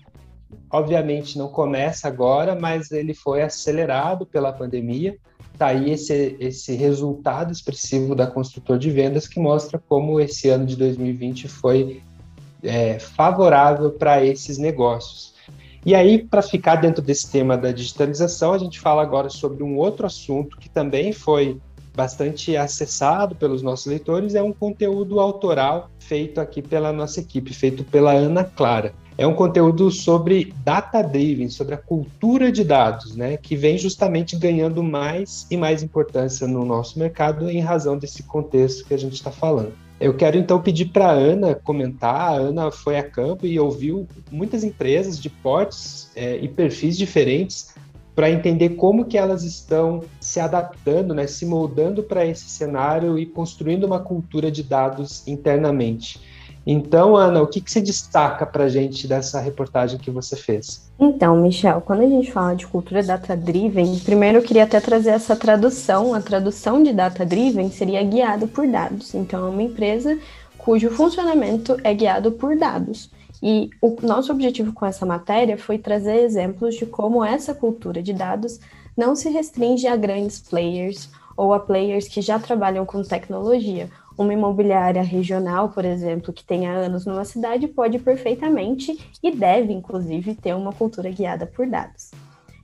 Obviamente 0.69 1.37
não 1.37 1.49
começa 1.49 2.07
agora, 2.07 2.55
mas 2.55 2.91
ele 2.91 3.13
foi 3.13 3.41
acelerado 3.41 4.25
pela 4.25 4.53
pandemia 4.53 5.17
tá 5.57 5.67
aí 5.67 5.91
esse, 5.91 6.37
esse 6.39 6.75
resultado 6.75 7.51
expressivo 7.51 8.13
da 8.13 8.27
construtor 8.27 8.77
de 8.77 8.91
vendas 8.91 9.27
que 9.27 9.39
mostra 9.39 9.81
como 9.89 10.19
esse 10.19 10.49
ano 10.49 10.65
de 10.65 10.75
2020 10.75 11.47
foi 11.47 12.01
é, 12.63 12.99
favorável 12.99 13.91
para 13.91 14.23
esses 14.23 14.57
negócios. 14.57 15.35
E 15.85 15.95
aí, 15.95 16.23
para 16.23 16.41
ficar 16.41 16.75
dentro 16.75 17.01
desse 17.01 17.31
tema 17.31 17.57
da 17.57 17.71
digitalização, 17.71 18.53
a 18.53 18.57
gente 18.57 18.79
fala 18.79 19.01
agora 19.01 19.29
sobre 19.29 19.63
um 19.63 19.77
outro 19.77 20.05
assunto 20.05 20.57
que 20.57 20.69
também 20.69 21.11
foi 21.13 21.59
bastante 21.95 22.55
acessado 22.55 23.33
pelos 23.33 23.63
nossos 23.63 23.87
leitores, 23.87 24.35
é 24.35 24.43
um 24.43 24.53
conteúdo 24.53 25.19
autoral 25.19 25.89
feito 25.97 26.39
aqui 26.39 26.61
pela 26.61 26.93
nossa 26.93 27.19
equipe, 27.19 27.53
feito 27.53 27.83
pela 27.83 28.11
Ana 28.11 28.43
Clara. 28.43 28.93
É 29.17 29.25
um 29.25 29.33
conteúdo 29.33 29.89
sobre 29.89 30.53
data 30.63 31.01
driven, 31.01 31.49
sobre 31.49 31.73
a 31.73 31.77
cultura 31.77 32.51
de 32.51 32.63
dados, 32.63 33.15
né, 33.15 33.35
que 33.35 33.55
vem 33.55 33.77
justamente 33.77 34.35
ganhando 34.35 34.83
mais 34.83 35.47
e 35.49 35.57
mais 35.57 35.81
importância 35.81 36.47
no 36.47 36.63
nosso 36.63 36.99
mercado 36.99 37.49
em 37.49 37.59
razão 37.59 37.97
desse 37.97 38.21
contexto 38.21 38.85
que 38.85 38.93
a 38.93 38.97
gente 38.97 39.13
está 39.13 39.31
falando. 39.31 39.73
Eu 39.99 40.13
quero 40.13 40.37
então 40.37 40.61
pedir 40.61 40.89
para 40.89 41.07
a 41.07 41.13
Ana 41.13 41.55
comentar. 41.55 42.31
A 42.31 42.33
Ana 42.33 42.69
foi 42.69 42.99
a 42.99 43.03
campo 43.03 43.47
e 43.47 43.59
ouviu 43.59 44.07
muitas 44.31 44.63
empresas 44.63 45.19
de 45.19 45.29
portes 45.29 46.11
é, 46.15 46.37
e 46.37 46.47
perfis 46.47 46.95
diferentes 46.95 47.73
para 48.13 48.29
entender 48.29 48.69
como 48.69 49.05
que 49.05 49.17
elas 49.17 49.43
estão 49.43 50.03
se 50.19 50.39
adaptando, 50.39 51.13
né, 51.13 51.27
se 51.27 51.45
moldando 51.45 52.03
para 52.03 52.25
esse 52.25 52.49
cenário 52.49 53.17
e 53.17 53.25
construindo 53.25 53.83
uma 53.83 53.99
cultura 53.99 54.51
de 54.51 54.63
dados 54.63 55.27
internamente. 55.27 56.19
Então, 56.69 57.15
Ana, 57.15 57.41
o 57.41 57.47
que, 57.47 57.61
que 57.61 57.71
você 57.71 57.79
destaca 57.79 58.45
para 58.45 58.65
a 58.65 58.69
gente 58.69 59.07
dessa 59.07 59.39
reportagem 59.39 59.97
que 59.97 60.11
você 60.11 60.35
fez? 60.35 60.91
Então, 60.99 61.37
Michel, 61.37 61.79
quando 61.79 62.01
a 62.01 62.09
gente 62.09 62.29
fala 62.29 62.57
de 62.57 62.67
cultura 62.67 63.01
data-driven, 63.01 63.97
primeiro 63.99 64.39
eu 64.39 64.41
queria 64.41 64.65
até 64.65 64.81
trazer 64.81 65.11
essa 65.11 65.33
tradução. 65.33 66.13
A 66.13 66.19
tradução 66.19 66.83
de 66.83 66.91
data-driven 66.91 67.71
seria 67.71 68.03
guiado 68.03 68.49
por 68.49 68.67
dados. 68.67 69.15
Então, 69.15 69.47
é 69.47 69.49
uma 69.49 69.63
empresa 69.63 70.19
cujo 70.57 70.89
funcionamento 70.89 71.77
é 71.85 71.93
guiado 71.93 72.33
por 72.33 72.57
dados. 72.57 73.09
E 73.41 73.69
o 73.81 73.95
nosso 74.01 74.29
objetivo 74.33 74.73
com 74.73 74.85
essa 74.85 75.05
matéria 75.05 75.57
foi 75.57 75.77
trazer 75.77 76.17
exemplos 76.17 76.75
de 76.75 76.85
como 76.85 77.23
essa 77.23 77.53
cultura 77.53 78.03
de 78.03 78.11
dados 78.11 78.59
não 78.97 79.15
se 79.15 79.29
restringe 79.29 79.87
a 79.87 79.95
grandes 79.95 80.41
players 80.41 81.09
ou 81.37 81.53
a 81.53 81.59
players 81.61 82.09
que 82.09 82.21
já 82.21 82.37
trabalham 82.37 82.85
com 82.85 83.01
tecnologia. 83.03 83.89
Uma 84.17 84.33
imobiliária 84.33 85.03
regional, 85.03 85.69
por 85.69 85.85
exemplo, 85.85 86.33
que 86.33 86.43
tenha 86.43 86.71
anos 86.71 87.05
numa 87.05 87.23
cidade, 87.23 87.67
pode 87.67 87.99
perfeitamente 87.99 88.97
e 89.21 89.29
deve, 89.29 89.71
inclusive, 89.71 90.33
ter 90.33 90.55
uma 90.55 90.73
cultura 90.73 91.09
guiada 91.11 91.45
por 91.45 91.67
dados. 91.67 92.11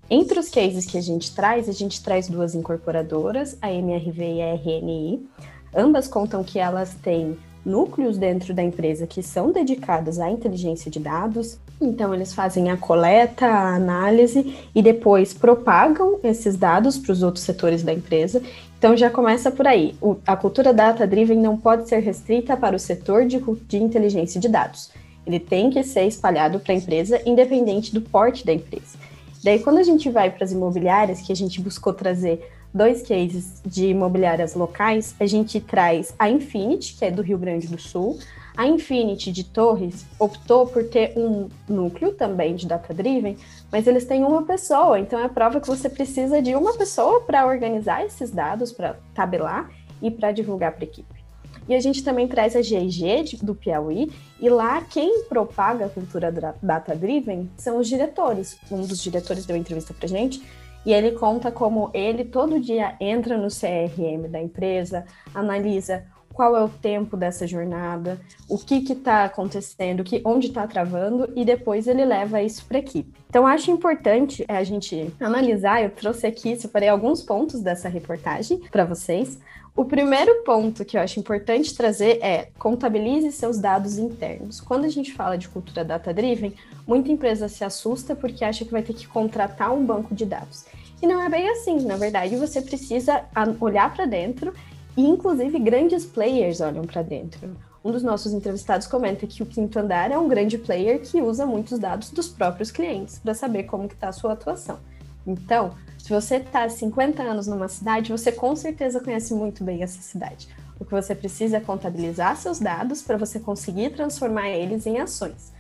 Entre 0.10 0.40
os 0.40 0.50
cases 0.50 0.86
que 0.86 0.98
a 0.98 1.02
gente 1.02 1.34
traz, 1.34 1.70
a 1.70 1.72
gente 1.72 2.04
traz 2.04 2.28
duas 2.28 2.56
incorporadoras, 2.56 3.58
a 3.62 3.72
MRV 3.72 4.34
e 4.34 4.42
a 4.42 4.56
RNI. 4.56 5.28
Ambas 5.76 6.08
contam 6.08 6.44
que 6.44 6.60
elas 6.60 6.96
têm 6.96 7.38
núcleos 7.66 8.18
dentro 8.18 8.54
da 8.54 8.62
empresa 8.62 9.08
que 9.08 9.24
são 9.24 9.52
dedicados 9.52 10.20
à 10.20 10.30
inteligência 10.30 10.92
de 10.92 11.00
dados. 11.00 11.58
Então, 11.80 12.14
eles 12.14 12.34
fazem 12.34 12.70
a 12.70 12.78
coleta, 12.78 13.46
a 13.46 13.76
análise 13.76 14.56
e 14.76 14.82
depois 14.82 15.34
propagam 15.34 16.20
esses 16.24 16.56
dados 16.56 16.98
para 16.98 17.12
os 17.12 17.24
outros 17.24 17.44
setores 17.44 17.84
da 17.84 17.94
empresa. 17.94 18.42
Então, 18.84 18.98
já 18.98 19.10
começa 19.10 19.50
por 19.50 19.66
aí. 19.66 19.96
O, 20.02 20.18
a 20.28 20.36
cultura 20.36 20.74
data-driven 20.74 21.40
não 21.40 21.56
pode 21.56 21.88
ser 21.88 22.00
restrita 22.00 22.58
para 22.58 22.76
o 22.76 22.80
setor 22.80 23.26
de, 23.26 23.42
de 23.66 23.78
inteligência 23.78 24.42
de 24.42 24.50
dados. 24.50 24.92
Ele 25.26 25.40
tem 25.40 25.70
que 25.70 25.82
ser 25.86 26.06
espalhado 26.06 26.60
para 26.60 26.74
a 26.74 26.76
empresa, 26.76 27.22
independente 27.26 27.94
do 27.94 28.02
porte 28.02 28.46
da 28.46 28.52
empresa. 28.52 28.98
Daí, 29.42 29.60
quando 29.60 29.78
a 29.78 29.84
gente 29.84 30.10
vai 30.10 30.30
para 30.30 30.44
as 30.44 30.52
imobiliárias, 30.52 31.22
que 31.22 31.32
a 31.32 31.36
gente 31.36 31.62
buscou 31.62 31.94
trazer 31.94 32.46
dois 32.74 33.02
cases 33.04 33.62
de 33.66 33.88
imobiliárias 33.88 34.56
locais, 34.56 35.16
a 35.20 35.26
gente 35.26 35.62
traz 35.62 36.14
a 36.18 36.30
Infinity, 36.30 36.96
que 36.96 37.06
é 37.06 37.12
do 37.12 37.22
Rio 37.22 37.38
Grande 37.38 37.68
do 37.68 37.80
Sul. 37.80 38.18
A 38.56 38.68
Infinity 38.68 39.32
de 39.32 39.44
Torres 39.44 40.06
optou 40.20 40.68
por 40.68 40.84
ter 40.84 41.14
um 41.18 41.50
núcleo 41.68 42.14
também 42.14 42.56
de 42.56 42.68
data 42.68 42.94
driven, 42.94 43.38
mas 43.72 43.88
eles 43.88 44.06
têm 44.06 44.24
uma 44.24 44.44
pessoa, 44.44 45.00
então 45.00 45.20
é 45.20 45.28
prova 45.28 45.60
que 45.60 45.68
você 45.68 45.90
precisa 45.90 46.42
de 46.42 46.56
uma 46.56 46.74
pessoa 46.74 47.22
para 47.22 47.48
organizar 47.48 48.06
esses 48.06 48.30
dados, 48.30 48.72
para 48.72 48.98
tabelar 49.14 49.72
e 50.02 50.12
para 50.12 50.32
divulgar 50.32 50.72
para 50.74 50.84
a 50.84 50.88
equipe. 50.88 51.24
E 51.68 51.74
a 51.74 51.80
gente 51.80 52.04
também 52.04 52.28
traz 52.28 52.56
a 52.56 52.62
GIG 52.62 53.38
do 53.42 53.56
Piauí, 53.56 54.12
e 54.40 54.50
lá 54.50 54.82
quem 54.82 55.24
propaga 55.24 55.86
a 55.86 55.90
cultura 55.90 56.32
data-driven 56.62 57.50
são 57.58 57.78
os 57.78 57.88
diretores. 57.88 58.58
Um 58.70 58.82
dos 58.82 59.02
diretores 59.02 59.46
deu 59.46 59.56
entrevista 59.56 59.94
para 59.94 60.08
gente, 60.08 60.44
e 60.86 60.94
ele 60.94 61.12
conta 61.12 61.52
como 61.52 61.90
ele 61.94 62.26
todo 62.26 62.60
dia 62.60 62.96
entra 63.00 63.38
no 63.38 63.48
CRM 63.48 64.30
da 64.30 64.42
empresa, 64.42 65.06
analisa 65.34 66.06
qual 66.34 66.58
é 66.58 66.64
o 66.64 66.68
tempo 66.68 67.16
dessa 67.16 67.46
jornada, 67.46 68.20
o 68.50 68.58
que 68.58 68.92
está 68.92 69.24
acontecendo, 69.24 70.04
que, 70.04 70.22
onde 70.26 70.48
está 70.48 70.66
travando, 70.66 71.32
e 71.36 71.46
depois 71.46 71.88
ele 71.88 72.04
leva 72.04 72.42
isso 72.42 72.66
para 72.66 72.78
a 72.78 72.80
equipe. 72.80 73.14
Então, 73.30 73.46
acho 73.46 73.70
importante 73.70 74.44
a 74.48 74.64
gente 74.64 75.14
analisar, 75.20 75.84
eu 75.84 75.92
trouxe 75.92 76.26
aqui, 76.26 76.56
separei 76.56 76.90
alguns 76.90 77.22
pontos 77.22 77.62
dessa 77.62 77.88
reportagem 77.88 78.60
para 78.72 78.84
vocês. 78.84 79.40
O 79.76 79.86
primeiro 79.86 80.44
ponto 80.44 80.86
que 80.86 80.98
eu 80.98 81.02
acho 81.02 81.20
importante 81.20 81.76
trazer 81.76 82.20
é 82.22 82.50
contabilize 82.60 83.32
seus 83.32 83.58
dados 83.58 83.98
internos. 83.98 84.62
Quando 84.62 84.86
a 84.86 84.90
gente 84.90 85.14
fala 85.14 85.36
de 85.36 85.50
cultura 85.50 85.84
data-driven, 85.84 86.54
muita 86.86 87.12
empresa 87.12 87.48
se 87.48 87.64
assusta 87.64 88.16
porque 88.16 88.46
acha 88.46 88.66
que 88.66 88.72
vai 88.72 88.84
ter 88.84 88.94
que 88.94 89.08
contratar 89.08 89.74
um 89.74 89.84
banco 89.84 90.14
de 90.14 90.26
dados. 90.26 90.66
E 91.04 91.06
não 91.06 91.22
é 91.22 91.28
bem 91.28 91.50
assim, 91.50 91.82
na 91.82 91.98
verdade, 91.98 92.38
você 92.38 92.62
precisa 92.62 93.26
olhar 93.60 93.94
para 93.94 94.06
dentro 94.06 94.54
e, 94.96 95.06
inclusive, 95.06 95.60
grandes 95.60 96.06
players 96.06 96.62
olham 96.62 96.86
para 96.86 97.02
dentro. 97.02 97.58
Um 97.84 97.92
dos 97.92 98.02
nossos 98.02 98.32
entrevistados 98.32 98.88
comenta 98.88 99.28
que 99.28 99.44
o 99.44 99.46
Quinto 99.46 99.78
Andar 99.78 100.12
é 100.12 100.18
um 100.18 100.30
grande 100.30 100.58
player 100.58 101.02
que 101.02 101.22
usa 101.22 101.46
muitos 101.46 101.78
dados 101.78 102.10
dos 102.10 102.30
próprios 102.30 102.72
clientes 102.72 103.20
para 103.20 103.34
saber 103.34 103.64
como 103.64 103.84
está 103.84 104.08
a 104.08 104.12
sua 104.14 104.32
atuação. 104.32 104.80
Então, 105.28 105.74
se 105.98 106.08
você 106.08 106.38
está 106.38 106.70
50 106.70 107.22
anos 107.22 107.48
numa 107.48 107.68
cidade, 107.68 108.10
você 108.10 108.32
com 108.32 108.56
certeza 108.56 109.02
conhece 109.02 109.34
muito 109.34 109.62
bem 109.62 109.84
essa 109.84 110.02
cidade. 110.02 110.48
O 110.80 110.86
que 110.86 110.92
você 110.92 111.14
precisa 111.14 111.58
é 111.58 111.60
contabilizar 111.60 112.38
seus 112.38 112.60
dados 112.60 113.02
para 113.02 113.18
você 113.18 113.42
conseguir 113.42 113.90
transformar 113.90 114.48
eles 114.52 114.88
em 114.88 115.02
ações. 115.02 115.52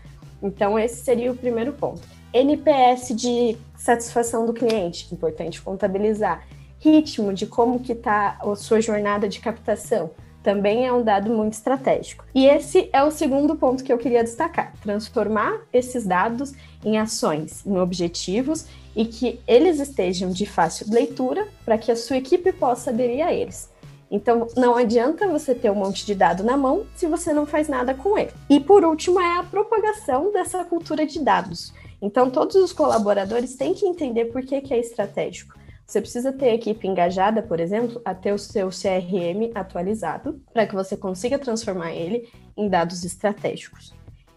Então, 0.41 0.79
esse 0.79 1.03
seria 1.03 1.33
o 1.33 1.35
primeiro 1.35 1.73
ponto. 1.73 2.22
NPS 2.33 3.15
de 3.15 3.57
satisfação 3.77 4.45
do 4.45 4.53
cliente, 4.53 5.13
importante 5.13 5.61
contabilizar. 5.61 6.47
Ritmo 6.79 7.33
de 7.33 7.45
como 7.45 7.79
que 7.79 7.93
está 7.93 8.37
a 8.41 8.55
sua 8.55 8.81
jornada 8.81 9.29
de 9.29 9.39
captação, 9.39 10.11
também 10.43 10.85
é 10.85 10.91
um 10.91 11.01
dado 11.01 11.31
muito 11.31 11.53
estratégico. 11.53 12.25
E 12.35 12.45
esse 12.45 12.89
é 12.91 13.01
o 13.01 13.09
segundo 13.09 13.55
ponto 13.55 13.83
que 13.83 13.91
eu 13.91 13.97
queria 13.97 14.23
destacar: 14.23 14.73
transformar 14.81 15.61
esses 15.71 16.05
dados 16.05 16.53
em 16.83 16.97
ações, 16.97 17.65
em 17.65 17.79
objetivos 17.79 18.65
e 18.95 19.05
que 19.05 19.39
eles 19.47 19.79
estejam 19.79 20.29
de 20.29 20.45
fácil 20.45 20.85
leitura 20.89 21.47
para 21.63 21.77
que 21.77 21.91
a 21.91 21.95
sua 21.95 22.17
equipe 22.17 22.51
possa 22.51 22.89
aderir 22.89 23.25
a 23.25 23.33
eles. 23.33 23.71
Então, 24.11 24.47
não 24.55 24.75
adianta 24.75 25.27
você 25.27 25.55
ter 25.55 25.71
um 25.71 25.75
monte 25.75 26.05
de 26.05 26.13
dado 26.13 26.43
na 26.43 26.55
mão 26.55 26.85
se 26.93 27.07
você 27.07 27.33
não 27.33 27.47
faz 27.47 27.67
nada 27.67 27.95
com 27.95 28.15
ele. 28.15 28.29
E 28.47 28.59
por 28.59 28.85
último, 28.85 29.19
é 29.19 29.39
a 29.39 29.43
propagação 29.43 30.31
dessa 30.31 30.63
cultura 30.63 31.03
de 31.03 31.19
dados. 31.19 31.73
Então, 32.03 32.29
todos 32.29 32.57
os 32.57 32.73
colaboradores 32.73 33.55
têm 33.55 33.73
que 33.73 33.85
entender 33.85 34.25
por 34.25 34.41
que, 34.41 34.59
que 34.59 34.73
é 34.73 34.77
estratégico. 34.77 35.57
Você 35.87 36.01
precisa 36.01 36.33
ter 36.33 36.49
a 36.49 36.53
equipe 36.53 36.85
engajada, 36.85 37.41
por 37.41 37.61
exemplo, 37.61 38.01
a 38.03 38.13
ter 38.13 38.33
o 38.33 38.37
seu 38.37 38.67
CRM 38.67 39.55
atualizado, 39.55 40.41
para 40.51 40.67
que 40.67 40.75
você 40.75 40.97
consiga 40.97 41.39
transformar 41.39 41.93
ele 41.93 42.27
em 42.57 42.67
dados 42.67 43.05
estratégicos. 43.05 43.93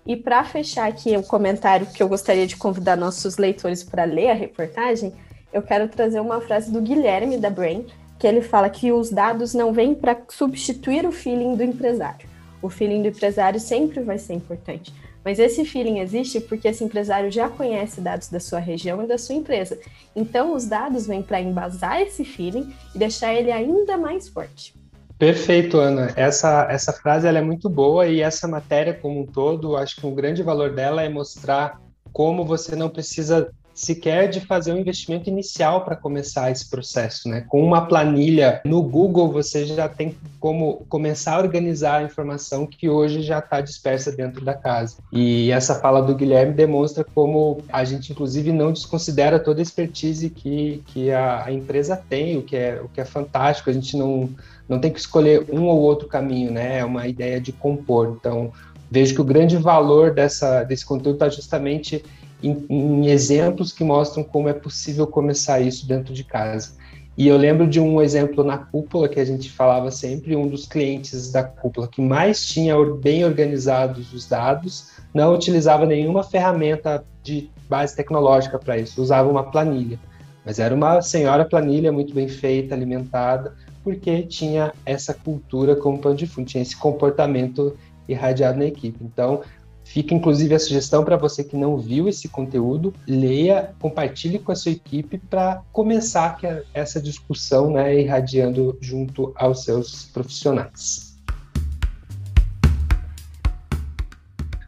E 0.06 0.14
para 0.14 0.44
fechar 0.44 0.88
aqui 0.88 1.16
o 1.16 1.24
comentário 1.24 1.88
que 1.88 2.00
eu 2.00 2.08
gostaria 2.08 2.46
de 2.46 2.56
convidar 2.56 2.96
nossos 2.96 3.36
leitores 3.36 3.82
para 3.82 4.04
ler 4.04 4.30
a 4.30 4.34
reportagem, 4.34 5.12
eu 5.52 5.60
quero 5.60 5.88
trazer 5.88 6.20
uma 6.20 6.40
frase 6.40 6.70
do 6.70 6.80
Guilherme 6.80 7.36
da 7.36 7.50
Brain, 7.50 7.84
que 8.16 8.28
ele 8.28 8.42
fala 8.42 8.70
que 8.70 8.92
os 8.92 9.10
dados 9.10 9.54
não 9.54 9.72
vêm 9.72 9.92
para 9.92 10.16
substituir 10.28 11.04
o 11.04 11.10
feeling 11.10 11.56
do 11.56 11.64
empresário. 11.64 12.28
O 12.62 12.70
feeling 12.70 13.02
do 13.02 13.08
empresário 13.08 13.58
sempre 13.58 14.04
vai 14.04 14.18
ser 14.18 14.34
importante, 14.34 14.94
mas 15.26 15.40
esse 15.40 15.64
feeling 15.64 15.98
existe 15.98 16.38
porque 16.38 16.68
esse 16.68 16.84
empresário 16.84 17.32
já 17.32 17.48
conhece 17.48 18.00
dados 18.00 18.28
da 18.28 18.38
sua 18.38 18.60
região 18.60 19.02
e 19.02 19.08
da 19.08 19.18
sua 19.18 19.34
empresa. 19.34 19.76
Então, 20.14 20.54
os 20.54 20.66
dados 20.66 21.04
vêm 21.04 21.20
para 21.20 21.40
embasar 21.40 22.00
esse 22.00 22.24
feeling 22.24 22.72
e 22.94 22.98
deixar 22.98 23.34
ele 23.34 23.50
ainda 23.50 23.98
mais 23.98 24.28
forte. 24.28 24.72
Perfeito, 25.18 25.78
Ana. 25.78 26.12
Essa, 26.14 26.68
essa 26.70 26.92
frase 26.92 27.26
ela 27.26 27.38
é 27.38 27.42
muito 27.42 27.68
boa 27.68 28.06
e 28.06 28.20
essa 28.20 28.46
matéria 28.46 28.94
como 28.94 29.22
um 29.22 29.26
todo, 29.26 29.76
acho 29.76 29.96
que 29.96 30.06
um 30.06 30.14
grande 30.14 30.44
valor 30.44 30.72
dela 30.72 31.02
é 31.02 31.08
mostrar 31.08 31.80
como 32.12 32.44
você 32.44 32.76
não 32.76 32.88
precisa 32.88 33.50
sequer 33.76 34.28
de 34.28 34.40
fazer 34.40 34.72
um 34.72 34.78
investimento 34.78 35.28
inicial 35.28 35.84
para 35.84 35.94
começar 35.94 36.50
esse 36.50 36.68
processo, 36.68 37.28
né? 37.28 37.44
Com 37.46 37.62
uma 37.62 37.86
planilha 37.86 38.62
no 38.64 38.82
Google, 38.82 39.30
você 39.30 39.66
já 39.66 39.86
tem 39.86 40.16
como 40.40 40.86
começar 40.88 41.34
a 41.36 41.40
organizar 41.40 41.98
a 41.98 42.02
informação 42.02 42.66
que 42.66 42.88
hoje 42.88 43.20
já 43.20 43.38
está 43.38 43.60
dispersa 43.60 44.10
dentro 44.10 44.42
da 44.42 44.54
casa. 44.54 44.96
E 45.12 45.52
essa 45.52 45.74
fala 45.74 46.00
do 46.00 46.14
Guilherme 46.14 46.54
demonstra 46.54 47.04
como 47.04 47.58
a 47.70 47.84
gente, 47.84 48.12
inclusive, 48.12 48.50
não 48.50 48.72
desconsidera 48.72 49.38
toda 49.38 49.60
a 49.60 49.62
expertise 49.62 50.30
que, 50.30 50.82
que 50.86 51.10
a, 51.10 51.44
a 51.44 51.52
empresa 51.52 52.02
tem, 52.08 52.38
o 52.38 52.42
que, 52.42 52.56
é, 52.56 52.80
o 52.82 52.88
que 52.88 53.02
é 53.02 53.04
fantástico. 53.04 53.68
A 53.68 53.74
gente 53.74 53.94
não, 53.94 54.30
não 54.66 54.78
tem 54.78 54.90
que 54.90 54.98
escolher 54.98 55.44
um 55.52 55.64
ou 55.64 55.78
outro 55.80 56.08
caminho, 56.08 56.50
né? 56.50 56.78
É 56.78 56.84
uma 56.84 57.06
ideia 57.06 57.38
de 57.38 57.52
compor. 57.52 58.16
Então, 58.18 58.50
vejo 58.90 59.14
que 59.14 59.20
o 59.20 59.24
grande 59.24 59.58
valor 59.58 60.14
dessa, 60.14 60.64
desse 60.64 60.86
conteúdo 60.86 61.16
está 61.16 61.28
justamente 61.28 62.02
em, 62.42 62.66
em 62.68 63.06
exemplos 63.08 63.72
que 63.72 63.84
mostram 63.84 64.22
como 64.22 64.48
é 64.48 64.52
possível 64.52 65.06
começar 65.06 65.60
isso 65.60 65.86
dentro 65.86 66.12
de 66.12 66.24
casa. 66.24 66.74
E 67.16 67.28
eu 67.28 67.36
lembro 67.38 67.66
de 67.66 67.80
um 67.80 68.02
exemplo 68.02 68.44
na 68.44 68.58
cúpula 68.58 69.08
que 69.08 69.18
a 69.18 69.24
gente 69.24 69.50
falava 69.50 69.90
sempre, 69.90 70.36
um 70.36 70.46
dos 70.46 70.66
clientes 70.66 71.32
da 71.32 71.42
cúpula 71.42 71.88
que 71.88 72.02
mais 72.02 72.44
tinha 72.46 72.76
bem 72.84 73.24
organizados 73.24 74.12
os 74.12 74.28
dados, 74.28 74.90
não 75.14 75.34
utilizava 75.34 75.86
nenhuma 75.86 76.22
ferramenta 76.22 77.02
de 77.22 77.50
base 77.70 77.96
tecnológica 77.96 78.58
para 78.58 78.76
isso, 78.76 79.00
usava 79.00 79.30
uma 79.30 79.50
planilha. 79.50 79.98
Mas 80.44 80.58
era 80.58 80.74
uma 80.74 81.00
senhora 81.00 81.44
planilha 81.44 81.90
muito 81.90 82.14
bem 82.14 82.28
feita, 82.28 82.74
alimentada, 82.74 83.54
porque 83.82 84.22
tinha 84.22 84.74
essa 84.84 85.14
cultura 85.14 85.74
como 85.74 85.98
pano 85.98 86.16
de 86.16 86.26
fundo, 86.26 86.46
tinha 86.46 86.62
esse 86.62 86.76
comportamento 86.76 87.76
irradiado 88.06 88.58
na 88.58 88.66
equipe. 88.66 88.98
Então, 89.02 89.40
Fica 89.86 90.12
inclusive 90.12 90.52
a 90.52 90.58
sugestão 90.58 91.04
para 91.04 91.16
você 91.16 91.44
que 91.44 91.56
não 91.56 91.78
viu 91.78 92.08
esse 92.08 92.28
conteúdo, 92.28 92.92
leia, 93.06 93.72
compartilhe 93.80 94.38
com 94.38 94.50
a 94.50 94.56
sua 94.56 94.72
equipe 94.72 95.16
para 95.16 95.62
começar 95.72 96.38
essa 96.74 97.00
discussão, 97.00 97.70
né, 97.70 97.98
irradiando 97.98 98.76
junto 98.80 99.32
aos 99.36 99.62
seus 99.62 100.04
profissionais. 100.06 101.16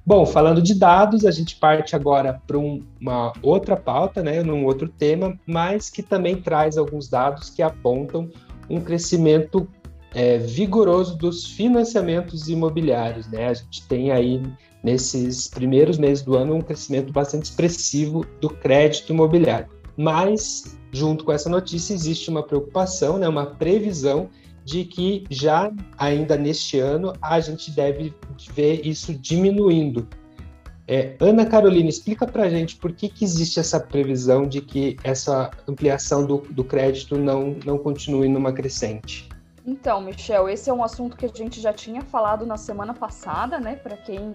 Bom, 0.06 0.24
falando 0.24 0.62
de 0.62 0.72
dados, 0.72 1.26
a 1.26 1.32
gente 1.32 1.56
parte 1.56 1.96
agora 1.96 2.40
para 2.46 2.56
um, 2.56 2.80
uma 2.98 3.32
outra 3.42 3.76
pauta, 3.76 4.22
né, 4.22 4.42
num 4.42 4.64
outro 4.64 4.88
tema, 4.88 5.38
mas 5.44 5.90
que 5.90 6.02
também 6.02 6.40
traz 6.40 6.78
alguns 6.78 7.08
dados 7.08 7.50
que 7.50 7.60
apontam 7.60 8.30
um 8.70 8.80
crescimento 8.80 9.68
é, 10.14 10.38
vigoroso 10.38 11.18
dos 11.18 11.44
financiamentos 11.44 12.48
imobiliários. 12.48 13.26
Né? 13.26 13.48
A 13.48 13.54
gente 13.54 13.86
tem 13.86 14.10
aí 14.10 14.40
nesses 14.82 15.48
primeiros 15.48 15.98
meses 15.98 16.22
do 16.22 16.36
ano 16.36 16.54
um 16.54 16.60
crescimento 16.60 17.12
bastante 17.12 17.44
expressivo 17.44 18.24
do 18.40 18.48
crédito 18.48 19.12
imobiliário. 19.12 19.68
Mas, 19.96 20.78
junto 20.92 21.24
com 21.24 21.32
essa 21.32 21.48
notícia, 21.48 21.92
existe 21.92 22.30
uma 22.30 22.42
preocupação, 22.42 23.18
né, 23.18 23.28
uma 23.28 23.46
previsão 23.46 24.28
de 24.64 24.84
que 24.84 25.24
já 25.30 25.72
ainda 25.96 26.36
neste 26.36 26.78
ano 26.78 27.12
a 27.22 27.40
gente 27.40 27.70
deve 27.70 28.14
ver 28.54 28.86
isso 28.86 29.14
diminuindo. 29.14 30.06
É, 30.86 31.16
Ana 31.20 31.44
Carolina, 31.44 31.88
explica 31.88 32.26
para 32.26 32.44
a 32.44 32.48
gente 32.48 32.76
por 32.76 32.92
que, 32.92 33.08
que 33.08 33.24
existe 33.24 33.60
essa 33.60 33.78
previsão 33.78 34.46
de 34.46 34.62
que 34.62 34.96
essa 35.04 35.50
ampliação 35.68 36.24
do, 36.24 36.38
do 36.50 36.64
crédito 36.64 37.18
não, 37.18 37.56
não 37.64 37.76
continue 37.76 38.28
numa 38.28 38.52
crescente. 38.52 39.28
Então, 39.66 40.00
Michel, 40.00 40.48
esse 40.48 40.70
é 40.70 40.72
um 40.72 40.82
assunto 40.82 41.14
que 41.14 41.26
a 41.26 41.28
gente 41.28 41.60
já 41.60 41.74
tinha 41.74 42.00
falado 42.00 42.46
na 42.46 42.56
semana 42.56 42.94
passada, 42.94 43.60
né? 43.60 43.76
Para 43.76 43.98
quem 43.98 44.34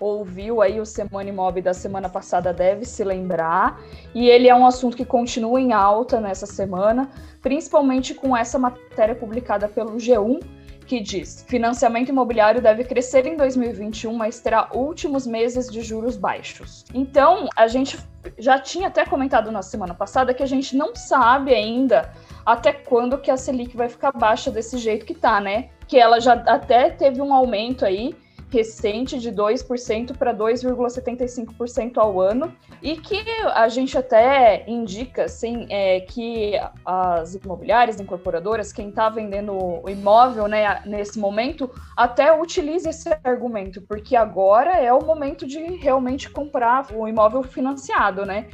ouviu 0.00 0.60
aí 0.60 0.80
o 0.80 0.86
Semana 0.86 1.28
Imob 1.28 1.60
da 1.62 1.72
semana 1.72 2.08
passada 2.08 2.52
deve 2.52 2.84
se 2.84 3.04
lembrar. 3.04 3.80
E 4.14 4.28
ele 4.28 4.48
é 4.48 4.54
um 4.54 4.66
assunto 4.66 4.96
que 4.96 5.04
continua 5.04 5.60
em 5.60 5.72
alta 5.72 6.20
nessa 6.20 6.46
semana, 6.46 7.10
principalmente 7.40 8.14
com 8.14 8.36
essa 8.36 8.58
matéria 8.58 9.14
publicada 9.14 9.68
pelo 9.68 9.96
G1, 9.96 10.40
que 10.86 11.00
diz: 11.00 11.44
financiamento 11.48 12.10
imobiliário 12.10 12.60
deve 12.60 12.84
crescer 12.84 13.26
em 13.26 13.36
2021, 13.36 14.12
mas 14.14 14.40
terá 14.40 14.68
últimos 14.74 15.26
meses 15.26 15.70
de 15.70 15.82
juros 15.82 16.16
baixos. 16.16 16.84
Então, 16.92 17.48
a 17.56 17.66
gente 17.66 17.98
já 18.38 18.58
tinha 18.58 18.88
até 18.88 19.04
comentado 19.04 19.50
na 19.50 19.62
semana 19.62 19.94
passada 19.94 20.32
que 20.32 20.42
a 20.42 20.46
gente 20.46 20.76
não 20.76 20.94
sabe 20.94 21.54
ainda 21.54 22.12
até 22.44 22.72
quando 22.72 23.18
que 23.18 23.30
a 23.30 23.36
Selic 23.36 23.76
vai 23.76 23.88
ficar 23.88 24.12
baixa 24.12 24.50
desse 24.50 24.78
jeito 24.78 25.06
que 25.06 25.14
tá, 25.14 25.40
né? 25.40 25.70
Que 25.86 25.98
ela 25.98 26.20
já 26.20 26.32
até 26.32 26.90
teve 26.90 27.20
um 27.20 27.32
aumento 27.32 27.84
aí 27.84 28.14
recente 28.54 29.18
de 29.18 29.32
2% 29.32 30.16
para 30.16 30.32
2,75% 30.32 31.98
ao 31.98 32.20
ano 32.20 32.54
e 32.80 32.96
que 32.96 33.20
a 33.52 33.68
gente 33.68 33.98
até 33.98 34.64
indica 34.68 35.24
assim, 35.24 35.66
é, 35.68 36.00
que 36.00 36.52
as 36.84 37.34
imobiliárias, 37.34 38.00
incorporadoras, 38.00 38.72
quem 38.72 38.90
está 38.90 39.08
vendendo 39.08 39.52
o 39.52 39.90
imóvel 39.90 40.46
né, 40.46 40.80
nesse 40.86 41.18
momento, 41.18 41.68
até 41.96 42.32
utilize 42.32 42.88
esse 42.88 43.10
argumento, 43.24 43.82
porque 43.82 44.14
agora 44.14 44.78
é 44.78 44.92
o 44.92 45.04
momento 45.04 45.46
de 45.46 45.58
realmente 45.76 46.30
comprar 46.30 46.86
o 46.94 47.08
imóvel 47.08 47.42
financiado, 47.42 48.24
né? 48.24 48.46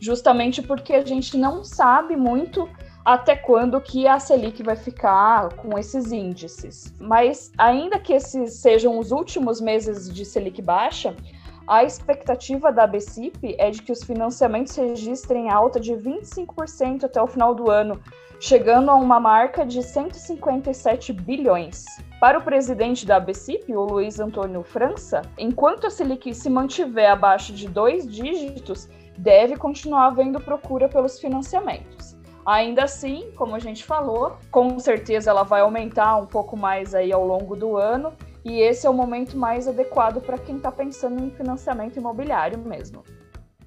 Justamente 0.00 0.62
porque 0.62 0.94
a 0.94 1.04
gente 1.04 1.36
não 1.36 1.64
sabe 1.64 2.14
muito 2.14 2.68
até 3.08 3.34
quando 3.34 3.80
que 3.80 4.06
a 4.06 4.18
Selic 4.18 4.62
vai 4.62 4.76
ficar 4.76 5.54
com 5.54 5.78
esses 5.78 6.12
índices. 6.12 6.94
Mas 7.00 7.50
ainda 7.56 7.98
que 7.98 8.12
esses 8.12 8.56
sejam 8.56 8.98
os 8.98 9.12
últimos 9.12 9.62
meses 9.62 10.12
de 10.12 10.26
Selic 10.26 10.60
baixa, 10.60 11.16
a 11.66 11.82
expectativa 11.82 12.70
da 12.70 12.86
BCIP 12.86 13.56
é 13.58 13.70
de 13.70 13.80
que 13.80 13.92
os 13.92 14.04
financiamentos 14.04 14.76
registrem 14.76 15.48
alta 15.48 15.80
de 15.80 15.94
25% 15.94 17.04
até 17.04 17.22
o 17.22 17.26
final 17.26 17.54
do 17.54 17.70
ano, 17.70 17.98
chegando 18.38 18.90
a 18.90 18.94
uma 18.94 19.18
marca 19.18 19.64
de 19.64 19.82
157 19.82 21.10
bilhões. 21.14 21.86
Para 22.20 22.38
o 22.38 22.42
presidente 22.42 23.06
da 23.06 23.18
BCIP, 23.18 23.74
o 23.74 23.84
Luiz 23.84 24.20
Antônio 24.20 24.62
França, 24.62 25.22
enquanto 25.38 25.86
a 25.86 25.90
Selic 25.90 26.34
se 26.34 26.50
mantiver 26.50 27.10
abaixo 27.10 27.54
de 27.54 27.68
dois 27.68 28.06
dígitos, 28.06 28.86
deve 29.16 29.56
continuar 29.56 30.08
havendo 30.08 30.38
procura 30.38 30.90
pelos 30.90 31.18
financiamentos. 31.18 32.17
Ainda 32.44 32.84
assim, 32.84 33.30
como 33.36 33.54
a 33.54 33.58
gente 33.58 33.84
falou, 33.84 34.38
com 34.50 34.78
certeza 34.78 35.30
ela 35.30 35.42
vai 35.42 35.60
aumentar 35.60 36.16
um 36.16 36.26
pouco 36.26 36.56
mais 36.56 36.94
aí 36.94 37.12
ao 37.12 37.26
longo 37.26 37.54
do 37.54 37.76
ano, 37.76 38.12
e 38.44 38.60
esse 38.60 38.86
é 38.86 38.90
o 38.90 38.94
momento 38.94 39.36
mais 39.36 39.68
adequado 39.68 40.20
para 40.20 40.38
quem 40.38 40.56
está 40.56 40.72
pensando 40.72 41.22
em 41.22 41.30
financiamento 41.30 41.96
imobiliário 41.96 42.58
mesmo. 42.58 43.04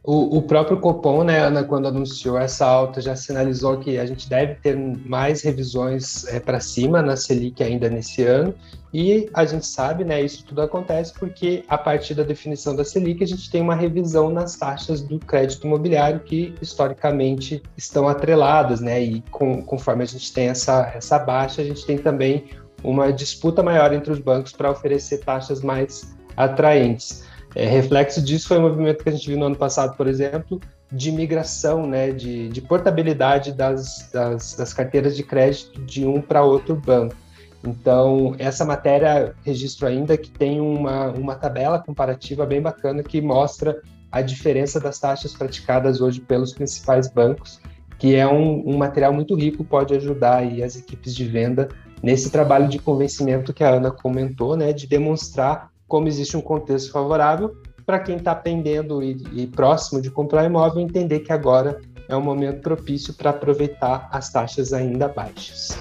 O, 0.04 0.38
o, 0.38 0.42
próprio 0.42 0.80
Copom, 0.80 1.24
né, 1.24 1.40
Ana, 1.40 1.64
quando 1.64 1.88
anunciou 1.88 2.36
essa 2.36 2.66
alta, 2.66 3.00
já 3.00 3.16
sinalizou 3.16 3.78
que 3.78 4.00
a 4.00 4.06
gente 4.06 4.28
deve 4.28 4.56
ter 4.56 4.76
mais 4.76 5.44
revisões 5.44 6.26
é, 6.26 6.40
para 6.40 6.60
cima 6.60 7.04
na 7.04 7.16
Selic 7.16 7.62
ainda 7.62 7.88
nesse 7.88 8.24
ano. 8.24 8.52
E 8.92 9.30
a 9.32 9.46
gente 9.46 9.66
sabe, 9.68 10.04
né, 10.04 10.20
isso 10.20 10.44
tudo 10.44 10.64
acontece 10.64 11.14
porque 11.14 11.64
a 11.70 11.78
partir 11.78 12.16
da 12.16 12.24
definição 12.24 12.76
da 12.76 12.84
Selic 12.84 13.24
a 13.24 13.28
gente 13.28 13.50
tem 13.52 13.62
uma 13.62 13.76
revisão 13.76 14.32
nas 14.32 14.58
taxas 14.58 15.04
do 15.04 15.20
crédito 15.20 15.68
imobiliário 15.68 16.20
que 16.22 16.56
historicamente 16.60 17.62
estão 17.78 18.08
atreladas, 18.08 18.82
né? 18.82 19.02
E 19.02 19.22
com, 19.30 19.64
conforme 19.64 20.04
a 20.04 20.08
gente 20.08 20.34
tem 20.34 20.48
essa, 20.48 20.92
essa 20.96 21.20
baixa, 21.20 21.62
a 21.62 21.66
gente 21.66 21.86
tem 21.86 22.00
também 22.00 22.46
uma 22.84 23.14
disputa 23.14 23.62
maior 23.62 23.94
entre 23.94 24.12
os 24.12 24.20
bancos 24.20 24.52
para 24.52 24.72
oferecer 24.72 25.20
taxas 25.20 25.62
mais 25.62 26.18
atraentes. 26.36 27.24
É, 27.56 27.66
reflexo 27.66 28.22
disso 28.22 28.48
foi 28.48 28.58
o 28.58 28.62
movimento 28.62 29.04
que 29.04 29.10
a 29.10 29.12
gente 29.12 29.28
viu 29.28 29.38
no 29.38 29.46
ano 29.46 29.56
passado, 29.56 29.96
por 29.98 30.08
exemplo, 30.08 30.60
de 30.92 31.12
migração, 31.12 31.86
né, 31.86 32.12
de, 32.12 32.50
de 32.50 32.62
portabilidade 32.62 33.52
das, 33.54 34.10
das, 34.12 34.56
das 34.56 34.74
carteiras 34.74 35.16
de 35.16 35.24
crédito 35.24 35.82
de 35.82 36.06
um 36.06 36.22
para 36.22 36.44
outro 36.44 36.76
banco. 36.76 37.16
Então, 37.64 38.36
essa 38.40 38.66
matéria 38.66 39.36
registro 39.46 39.88
ainda 39.88 40.18
que 40.18 40.32
tem 40.32 40.60
uma, 40.60 41.08
uma 41.10 41.36
tabela 41.36 41.78
comparativa 41.78 42.46
bem 42.46 42.62
bacana 42.62 43.04
que 43.04 43.22
mostra 43.22 43.80
a 44.12 44.22
diferença 44.22 44.80
das 44.80 45.00
taxas 45.00 45.34
praticadas 45.34 46.02
hoje 46.02 46.20
pelos 46.20 46.54
principais 46.54 47.10
bancos, 47.10 47.62
que 48.00 48.16
é 48.16 48.28
um, 48.28 48.68
um 48.68 48.78
material 48.78 49.14
muito 49.14 49.36
rico, 49.36 49.64
pode 49.64 49.94
ajudar 49.94 50.38
aí 50.38 50.64
as 50.64 50.76
equipes 50.76 51.14
de 51.16 51.24
venda 51.26 51.70
nesse 52.02 52.32
trabalho 52.32 52.68
de 52.68 52.80
convencimento 52.80 53.54
que 53.54 53.64
a 53.64 53.70
Ana 53.70 53.92
comentou, 53.92 54.58
né, 54.58 54.74
de 54.74 54.88
demonstrar 54.88 55.70
como 55.92 56.08
existe 56.08 56.38
um 56.38 56.42
contexto 56.42 56.90
favorável 56.90 57.54
para 57.86 58.00
quem 58.00 58.16
está 58.16 58.34
pendendo 58.34 59.04
e, 59.04 59.22
e, 59.34 59.46
próximo 59.46 60.02
de 60.02 60.10
comprar 60.10 60.46
imóvel 60.46 60.82
entender 60.82 61.20
que 61.20 61.34
agora 61.34 61.82
é 62.08 62.16
um 62.16 62.22
momento 62.22 62.62
propício 62.62 63.14
para 63.14 63.32
aproveitar 63.32 64.08
as 64.10 64.32
taxas 64.32 64.72
ainda 64.72 65.10
baixas. 65.10 65.78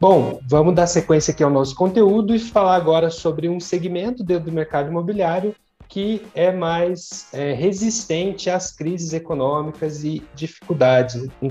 Bom, 0.00 0.38
vamos 0.48 0.76
dar 0.76 0.86
sequência 0.86 1.32
aqui 1.32 1.42
ao 1.42 1.50
nosso 1.50 1.74
conteúdo 1.74 2.32
e 2.32 2.38
falar 2.38 2.76
agora 2.76 3.10
sobre 3.10 3.48
um 3.48 3.58
segmento 3.58 4.22
dentro 4.22 4.44
do 4.44 4.52
mercado 4.52 4.90
imobiliário 4.90 5.56
que 5.88 6.22
é 6.36 6.52
mais 6.52 7.26
é, 7.32 7.52
resistente 7.52 8.48
às 8.48 8.70
crises 8.70 9.12
econômicas 9.12 10.04
e 10.04 10.22
dificuldades, 10.36 11.26
um, 11.42 11.48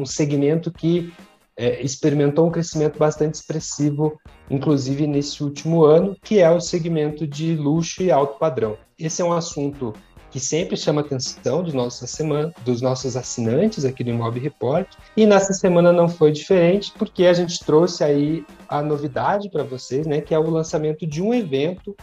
um 0.00 0.06
segmento 0.06 0.72
que 0.72 1.12
é, 1.62 1.80
experimentou 1.80 2.48
um 2.48 2.50
crescimento 2.50 2.98
bastante 2.98 3.34
expressivo, 3.34 4.20
inclusive 4.50 5.06
nesse 5.06 5.44
último 5.44 5.84
ano, 5.84 6.16
que 6.20 6.40
é 6.40 6.50
o 6.50 6.60
segmento 6.60 7.24
de 7.24 7.54
luxo 7.54 8.02
e 8.02 8.10
alto 8.10 8.36
padrão. 8.36 8.76
Esse 8.98 9.22
é 9.22 9.24
um 9.24 9.32
assunto 9.32 9.94
que 10.28 10.40
sempre 10.40 10.76
chama 10.76 11.02
atenção 11.02 11.62
dos 11.62 11.72
nossos, 11.72 12.10
semana, 12.10 12.52
dos 12.64 12.82
nossos 12.82 13.16
assinantes 13.16 13.84
aqui 13.84 14.02
do 14.02 14.10
Imob 14.10 14.40
Report, 14.40 14.88
e 15.16 15.24
nessa 15.24 15.52
semana 15.52 15.92
não 15.92 16.08
foi 16.08 16.32
diferente, 16.32 16.90
porque 16.98 17.26
a 17.26 17.32
gente 17.32 17.64
trouxe 17.64 18.02
aí 18.02 18.44
a 18.68 18.82
novidade 18.82 19.48
para 19.48 19.62
vocês, 19.62 20.04
né, 20.04 20.20
que 20.20 20.34
é 20.34 20.38
o 20.38 20.50
lançamento 20.50 21.06
de 21.06 21.22
um 21.22 21.32
evento 21.32 21.94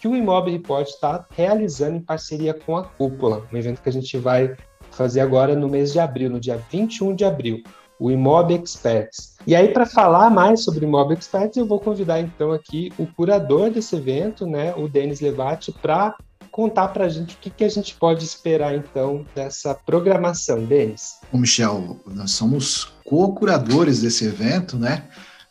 que 0.00 0.06
o 0.06 0.14
Imob 0.14 0.48
Report 0.48 0.86
está 0.86 1.26
realizando 1.30 1.96
em 1.96 2.00
parceria 2.00 2.54
com 2.54 2.76
a 2.76 2.84
Cúpula, 2.84 3.44
um 3.52 3.56
evento 3.56 3.82
que 3.82 3.88
a 3.88 3.92
gente 3.92 4.16
vai 4.16 4.54
fazer 4.92 5.20
agora 5.20 5.56
no 5.56 5.68
mês 5.68 5.92
de 5.92 5.98
abril, 5.98 6.30
no 6.30 6.38
dia 6.38 6.62
21 6.70 7.16
de 7.16 7.24
abril. 7.24 7.64
O 7.98 8.10
Imob 8.10 8.54
Experts. 8.54 9.36
E 9.46 9.54
aí, 9.54 9.68
para 9.68 9.86
falar 9.86 10.30
mais 10.30 10.64
sobre 10.64 10.84
o 10.84 10.88
Imob 10.88 11.12
Experts, 11.12 11.56
eu 11.56 11.66
vou 11.66 11.80
convidar 11.80 12.20
então 12.20 12.52
aqui 12.52 12.92
o 12.98 13.06
curador 13.06 13.70
desse 13.70 13.96
evento, 13.96 14.46
né, 14.46 14.74
o 14.76 14.88
Denis 14.88 15.20
Levati, 15.20 15.72
para 15.72 16.14
contar 16.50 16.88
para 16.88 17.04
a 17.04 17.08
gente 17.08 17.36
o 17.36 17.38
que, 17.38 17.50
que 17.50 17.64
a 17.64 17.68
gente 17.68 17.94
pode 17.94 18.24
esperar 18.24 18.74
então 18.74 19.24
dessa 19.34 19.74
programação, 19.74 20.64
Denis. 20.64 21.18
Bom, 21.32 21.38
Michel, 21.38 22.00
nós 22.06 22.32
somos 22.32 22.92
co-curadores 23.04 24.00
desse 24.00 24.24
evento, 24.24 24.76
né? 24.76 25.04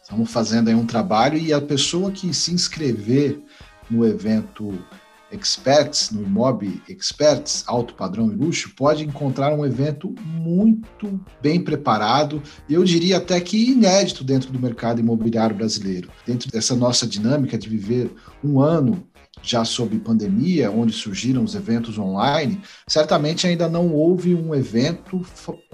Estamos 0.03 0.31
fazendo 0.31 0.69
aí 0.69 0.75
um 0.75 0.85
trabalho 0.85 1.37
e 1.37 1.53
a 1.53 1.61
pessoa 1.61 2.11
que 2.11 2.33
se 2.33 2.53
inscrever 2.53 3.41
no 3.89 4.05
evento 4.05 4.77
Experts, 5.31 6.11
no 6.11 6.23
Imob 6.23 6.81
Experts, 6.87 7.63
alto 7.67 7.93
padrão 7.93 8.31
e 8.31 8.35
luxo, 8.35 8.73
pode 8.75 9.03
encontrar 9.03 9.53
um 9.53 9.65
evento 9.65 10.13
muito 10.23 11.19
bem 11.41 11.61
preparado, 11.61 12.41
eu 12.69 12.83
diria 12.83 13.17
até 13.17 13.39
que 13.39 13.71
inédito 13.71 14.23
dentro 14.23 14.51
do 14.51 14.59
mercado 14.59 14.99
imobiliário 14.99 15.55
brasileiro. 15.55 16.09
Dentro 16.25 16.49
dessa 16.51 16.75
nossa 16.75 17.05
dinâmica 17.05 17.57
de 17.57 17.69
viver 17.69 18.11
um 18.43 18.61
ano 18.61 19.05
já 19.41 19.63
sob 19.63 19.97
pandemia, 19.99 20.71
onde 20.71 20.93
surgiram 20.93 21.43
os 21.43 21.55
eventos 21.55 21.97
online, 21.97 22.61
certamente 22.87 23.45
ainda 23.45 23.69
não 23.69 23.93
houve 23.93 24.33
um 24.33 24.53
evento 24.55 25.21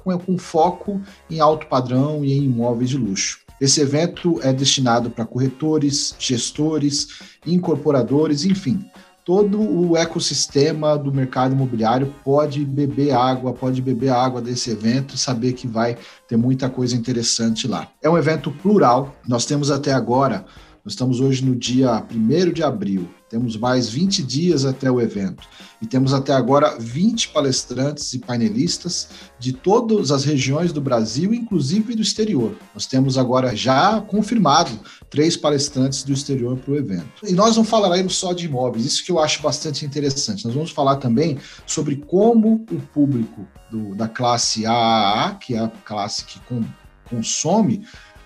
com 0.03 0.37
foco 0.37 1.01
em 1.29 1.39
alto 1.39 1.67
padrão 1.67 2.25
e 2.25 2.33
em 2.33 2.43
imóveis 2.43 2.89
de 2.89 2.97
luxo. 2.97 3.39
Esse 3.61 3.79
evento 3.79 4.39
é 4.43 4.51
destinado 4.51 5.09
para 5.09 5.25
corretores, 5.25 6.13
gestores, 6.19 7.19
incorporadores, 7.45 8.43
enfim, 8.43 8.85
todo 9.25 9.61
o 9.61 9.95
ecossistema 9.95 10.97
do 10.97 11.13
mercado 11.13 11.53
imobiliário 11.53 12.13
pode 12.23 12.65
beber 12.65 13.13
água, 13.13 13.53
pode 13.53 13.81
beber 13.81 14.09
água 14.09 14.41
desse 14.41 14.71
evento 14.71 15.15
e 15.15 15.17
saber 15.17 15.53
que 15.53 15.67
vai 15.67 15.97
ter 16.27 16.35
muita 16.35 16.69
coisa 16.69 16.95
interessante 16.95 17.67
lá. 17.67 17.87
É 18.01 18.09
um 18.09 18.17
evento 18.17 18.51
plural, 18.51 19.15
nós 19.27 19.45
temos 19.45 19.71
até 19.71 19.93
agora, 19.93 20.45
nós 20.83 20.93
estamos 20.93 21.21
hoje 21.21 21.45
no 21.45 21.55
dia 21.55 22.03
1 22.11 22.51
de 22.51 22.63
abril, 22.63 23.07
temos 23.33 23.57
mais 23.57 23.89
20 23.89 24.21
dias 24.21 24.63
até 24.63 24.91
o 24.91 25.01
evento 25.01 25.47
e 25.81 25.87
temos 25.87 26.13
até 26.13 26.31
agora 26.31 26.77
20 26.77 27.29
palestrantes 27.29 28.13
e 28.13 28.19
painelistas 28.19 29.09
de 29.39 29.51
todas 29.51 30.11
as 30.11 30.23
regiões 30.23 30.71
do 30.71 30.79
Brasil, 30.79 31.33
inclusive 31.33 31.95
do 31.95 32.01
exterior. 32.03 32.55
Nós 32.75 32.85
temos 32.85 33.17
agora 33.17 33.55
já 33.55 33.99
confirmado 34.01 34.79
três 35.09 35.35
palestrantes 35.35 36.03
do 36.03 36.13
exterior 36.13 36.59
para 36.59 36.73
o 36.73 36.75
evento. 36.75 37.23
E 37.23 37.33
nós 37.33 37.57
não 37.57 37.63
falaremos 37.63 38.15
só 38.17 38.33
de 38.33 38.45
imóveis, 38.45 38.85
isso 38.85 39.03
que 39.03 39.11
eu 39.11 39.17
acho 39.17 39.41
bastante 39.41 39.83
interessante. 39.83 40.45
Nós 40.45 40.53
vamos 40.53 40.69
falar 40.69 40.97
também 40.97 41.39
sobre 41.65 41.95
como 41.95 42.67
o 42.69 42.79
público 42.93 43.47
do, 43.71 43.95
da 43.95 44.07
classe 44.07 44.63
AAA, 44.63 45.39
que 45.39 45.55
é 45.55 45.59
a 45.59 45.69
classe 45.69 46.23
que 46.23 46.39
com, 46.41 46.63
consome 47.09 47.83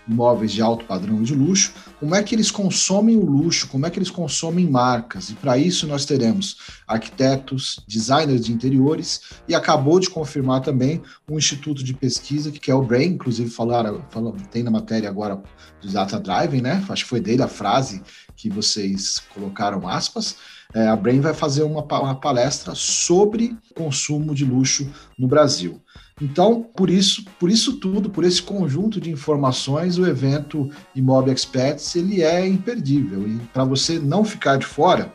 imóveis 0.07 0.51
de 0.51 0.61
alto 0.61 0.85
padrão 0.85 1.21
e 1.21 1.25
de 1.25 1.35
luxo, 1.35 1.73
como 1.99 2.15
é 2.15 2.23
que 2.23 2.33
eles 2.33 2.49
consomem 2.49 3.17
o 3.17 3.25
luxo, 3.25 3.67
como 3.67 3.85
é 3.85 3.89
que 3.89 3.99
eles 3.99 4.09
consomem 4.09 4.69
marcas. 4.69 5.29
E 5.29 5.33
para 5.33 5.57
isso 5.57 5.85
nós 5.87 6.05
teremos 6.05 6.57
arquitetos, 6.87 7.83
designers 7.87 8.45
de 8.45 8.53
interiores 8.53 9.21
e 9.47 9.55
acabou 9.55 9.99
de 9.99 10.09
confirmar 10.09 10.61
também 10.61 11.01
um 11.29 11.37
instituto 11.37 11.83
de 11.83 11.93
pesquisa 11.93 12.51
que 12.51 12.71
é 12.71 12.75
o 12.75 12.83
Brain, 12.83 13.13
inclusive 13.13 13.49
falaram, 13.49 14.03
falaram 14.09 14.37
tem 14.51 14.63
na 14.63 14.71
matéria 14.71 15.09
agora 15.09 15.41
do 15.81 15.91
Data 15.91 16.19
Driving, 16.19 16.61
né? 16.61 16.83
Acho 16.89 17.03
que 17.03 17.09
foi 17.09 17.19
dele 17.19 17.43
a 17.43 17.47
frase 17.47 18.01
que 18.35 18.49
vocês 18.49 19.21
colocaram 19.33 19.87
aspas. 19.87 20.35
É, 20.73 20.87
a 20.87 20.95
Brain 20.95 21.21
vai 21.21 21.33
fazer 21.33 21.63
uma, 21.63 21.81
uma 21.81 22.15
palestra 22.15 22.75
sobre 22.75 23.55
consumo 23.75 24.35
de 24.35 24.43
luxo 24.43 24.89
no 25.17 25.27
Brasil. 25.27 25.81
Então, 26.21 26.63
por 26.75 26.89
isso, 26.89 27.23
por 27.39 27.49
isso 27.49 27.77
tudo, 27.77 28.09
por 28.09 28.23
esse 28.23 28.41
conjunto 28.41 28.99
de 28.99 29.11
informações, 29.11 29.97
o 29.97 30.05
evento 30.05 30.69
Imob 30.95 31.31
Experts 31.31 31.95
ele 31.95 32.23
é 32.23 32.45
imperdível. 32.47 33.27
E 33.27 33.37
para 33.53 33.63
você 33.63 33.99
não 33.99 34.25
ficar 34.25 34.57
de 34.57 34.65
fora, 34.65 35.11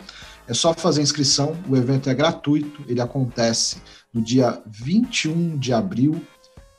é 0.47 0.55
só 0.55 0.73
fazer 0.73 1.03
inscrição. 1.03 1.57
O 1.69 1.77
evento 1.77 2.09
é 2.09 2.15
gratuito, 2.15 2.85
ele 2.89 3.01
acontece 3.01 3.83
no 4.13 4.23
dia 4.23 4.61
21 4.67 5.59
de 5.59 5.73
abril. 5.73 6.23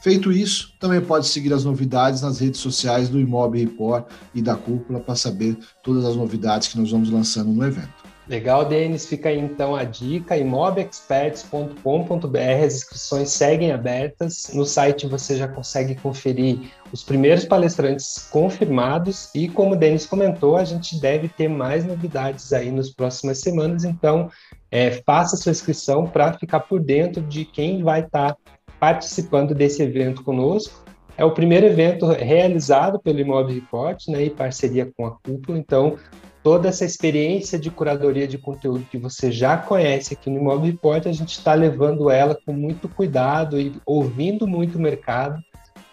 Feito 0.00 0.30
isso, 0.30 0.72
também 0.78 1.00
pode 1.00 1.26
seguir 1.26 1.52
as 1.52 1.64
novidades 1.64 2.22
nas 2.22 2.38
redes 2.38 2.60
sociais 2.60 3.08
do 3.08 3.18
Imob 3.18 3.58
Report 3.58 4.06
e 4.32 4.40
da 4.40 4.54
Cúpula 4.54 5.00
para 5.00 5.16
saber 5.16 5.58
todas 5.82 6.04
as 6.04 6.14
novidades 6.14 6.68
que 6.68 6.78
nós 6.78 6.92
vamos 6.92 7.10
lançando 7.10 7.50
no 7.50 7.66
evento. 7.66 8.07
Legal, 8.28 8.66
Denis. 8.66 9.06
Fica 9.06 9.30
aí 9.30 9.38
então 9.38 9.74
a 9.74 9.84
dica: 9.84 10.36
imobexperts.com.br. 10.36 12.64
As 12.64 12.74
inscrições 12.74 13.30
seguem 13.30 13.72
abertas. 13.72 14.50
No 14.52 14.66
site 14.66 15.06
você 15.06 15.36
já 15.36 15.48
consegue 15.48 15.94
conferir 15.94 16.70
os 16.92 17.02
primeiros 17.02 17.46
palestrantes 17.46 18.28
confirmados. 18.30 19.30
E 19.34 19.48
como 19.48 19.72
o 19.72 19.76
Denis 19.76 20.04
comentou, 20.04 20.58
a 20.58 20.64
gente 20.64 21.00
deve 21.00 21.28
ter 21.28 21.48
mais 21.48 21.86
novidades 21.86 22.52
aí 22.52 22.70
nas 22.70 22.90
próximas 22.90 23.40
semanas. 23.40 23.84
Então, 23.84 24.28
é, 24.70 24.90
faça 25.06 25.34
sua 25.36 25.52
inscrição 25.52 26.06
para 26.06 26.34
ficar 26.34 26.60
por 26.60 26.80
dentro 26.80 27.22
de 27.22 27.46
quem 27.46 27.82
vai 27.82 28.00
estar 28.00 28.34
tá 28.34 28.36
participando 28.78 29.54
desse 29.54 29.82
evento 29.82 30.22
conosco. 30.22 30.84
É 31.16 31.24
o 31.24 31.32
primeiro 31.32 31.66
evento 31.66 32.06
realizado 32.06 33.00
pelo 33.00 33.18
Imob 33.18 33.52
Report, 33.52 34.06
né, 34.06 34.26
em 34.26 34.30
parceria 34.30 34.88
com 34.96 35.04
a 35.04 35.10
Cúpula. 35.10 35.58
Então, 35.58 35.96
toda 36.42 36.68
essa 36.68 36.84
experiência 36.84 37.58
de 37.58 37.70
curadoria 37.70 38.26
de 38.26 38.38
conteúdo 38.38 38.86
que 38.90 38.98
você 38.98 39.30
já 39.30 39.56
conhece 39.56 40.14
aqui 40.14 40.30
no 40.30 40.38
Imóvel 40.38 40.66
Report, 40.66 41.06
a 41.06 41.12
gente 41.12 41.30
está 41.30 41.54
levando 41.54 42.10
ela 42.10 42.38
com 42.46 42.52
muito 42.52 42.88
cuidado 42.88 43.60
e 43.60 43.74
ouvindo 43.84 44.46
muito 44.46 44.78
o 44.78 44.80
mercado 44.80 45.42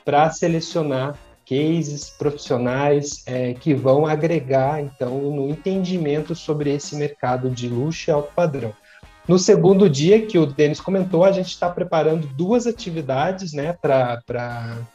para 0.04 0.30
selecionar 0.30 1.18
cases 1.48 2.10
profissionais 2.10 3.24
é, 3.28 3.54
que 3.54 3.74
vão 3.74 4.06
agregar, 4.06 4.82
então, 4.82 5.20
no 5.32 5.50
entendimento 5.50 6.34
sobre 6.34 6.74
esse 6.74 6.96
mercado 6.96 7.50
de 7.50 7.70
luxo 7.70 8.10
e 8.10 8.12
alto 8.12 8.34
padrão. 8.34 8.74
No 9.28 9.40
segundo 9.40 9.90
dia, 9.90 10.24
que 10.24 10.38
o 10.38 10.46
Denis 10.46 10.80
comentou, 10.80 11.24
a 11.24 11.32
gente 11.32 11.50
está 11.50 11.70
preparando 11.70 12.28
duas 12.28 12.68
atividades 12.68 13.54
né, 13.54 13.74
para 13.74 14.22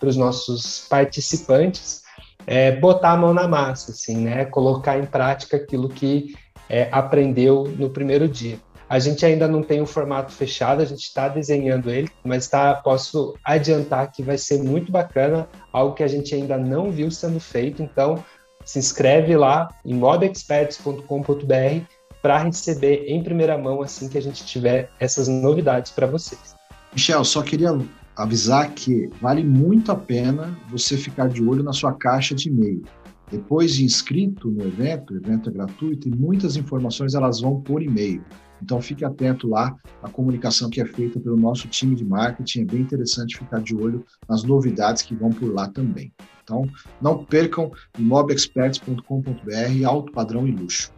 os 0.02 0.16
nossos 0.16 0.86
participantes 0.88 2.02
é, 2.46 2.72
botar 2.72 3.12
a 3.12 3.16
mão 3.16 3.33
na 3.33 3.46
massa, 3.46 3.92
assim, 3.92 4.16
né? 4.16 4.44
Colocar 4.44 4.98
em 4.98 5.07
prática 5.07 5.57
aquilo 5.57 5.88
que 5.88 6.35
é, 6.68 6.88
aprendeu 6.90 7.64
no 7.76 7.90
primeiro 7.90 8.29
dia. 8.29 8.59
A 8.88 8.98
gente 8.98 9.24
ainda 9.24 9.46
não 9.46 9.62
tem 9.62 9.81
um 9.81 9.87
formato 9.87 10.33
fechado, 10.33 10.83
a 10.83 10.85
gente 10.85 11.03
está 11.03 11.29
desenhando 11.29 11.90
ele, 11.90 12.09
mas 12.24 12.48
tá, 12.48 12.74
posso 12.74 13.37
adiantar 13.44 14.11
que 14.11 14.20
vai 14.20 14.37
ser 14.37 14.61
muito 14.61 14.90
bacana, 14.90 15.48
algo 15.72 15.94
que 15.94 16.03
a 16.03 16.09
gente 16.09 16.35
ainda 16.35 16.59
não 16.59 16.90
viu 16.90 17.09
sendo 17.09 17.38
feito. 17.38 17.83
Então, 17.83 18.24
se 18.64 18.81
inscreve 18.81 19.37
lá 19.37 19.68
em 19.85 19.94
modexperts.com.br 19.94 21.85
para 22.20 22.38
receber 22.38 23.05
em 23.07 23.22
primeira 23.22 23.57
mão 23.57 23.81
assim 23.81 24.09
que 24.09 24.18
a 24.18 24.22
gente 24.22 24.44
tiver 24.44 24.90
essas 24.98 25.29
novidades 25.29 25.92
para 25.92 26.07
vocês. 26.07 26.57
Michel, 26.92 27.24
só 27.24 27.42
queria 27.42 27.70
avisar 28.16 28.73
que 28.75 29.09
vale 29.20 29.44
muito 29.44 29.90
a 29.92 29.96
pena 29.96 30.57
você 30.68 30.96
ficar 30.96 31.29
de 31.29 31.42
olho 31.42 31.62
na 31.62 31.73
sua 31.73 31.92
caixa 31.92 32.35
de 32.35 32.49
e-mail. 32.49 32.83
Depois 33.31 33.75
de 33.75 33.85
inscrito 33.85 34.51
no 34.51 34.66
evento, 34.66 35.14
o 35.14 35.16
evento 35.16 35.49
é 35.49 35.53
gratuito 35.53 36.09
e 36.09 36.11
muitas 36.11 36.57
informações 36.57 37.14
elas 37.14 37.40
vão 37.40 37.61
por 37.61 37.83
e-mail. 37.83 38.25
Então 38.62 38.81
fique 38.81 39.05
atento 39.05 39.49
lá 39.49 39.75
à 40.03 40.09
comunicação 40.09 40.68
que 40.68 40.81
é 40.81 40.85
feita 40.85 41.18
pelo 41.18 41.37
nosso 41.37 41.68
time 41.68 41.94
de 41.94 42.05
marketing. 42.05 42.62
É 42.62 42.64
bem 42.64 42.81
interessante 42.81 43.38
ficar 43.38 43.61
de 43.61 43.75
olho 43.75 44.05
nas 44.29 44.42
novidades 44.42 45.03
que 45.03 45.14
vão 45.14 45.31
por 45.31 45.53
lá 45.53 45.68
também. 45.68 46.12
Então 46.42 46.68
não 47.01 47.25
percam 47.25 47.70
imobexperts.com.br 47.99 49.87
alto 49.87 50.12
padrão 50.12 50.46
e 50.46 50.51
luxo. 50.51 50.92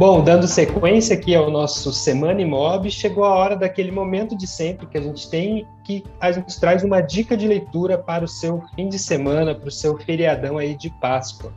Bom, 0.00 0.24
dando 0.24 0.46
sequência 0.46 1.14
aqui 1.14 1.34
ao 1.34 1.50
nosso 1.50 1.92
Semana 1.92 2.40
Imob, 2.40 2.90
chegou 2.90 3.22
a 3.22 3.34
hora 3.34 3.54
daquele 3.54 3.90
momento 3.90 4.34
de 4.34 4.46
sempre 4.46 4.86
que 4.86 4.96
a 4.96 5.00
gente 5.02 5.28
tem, 5.28 5.66
que 5.84 6.02
a 6.18 6.32
gente 6.32 6.58
traz 6.58 6.82
uma 6.82 7.02
dica 7.02 7.36
de 7.36 7.46
leitura 7.46 7.98
para 7.98 8.24
o 8.24 8.28
seu 8.28 8.62
fim 8.74 8.88
de 8.88 8.98
semana, 8.98 9.54
para 9.54 9.68
o 9.68 9.70
seu 9.70 9.98
feriadão 9.98 10.56
aí 10.56 10.74
de 10.74 10.88
Páscoa. 10.88 11.52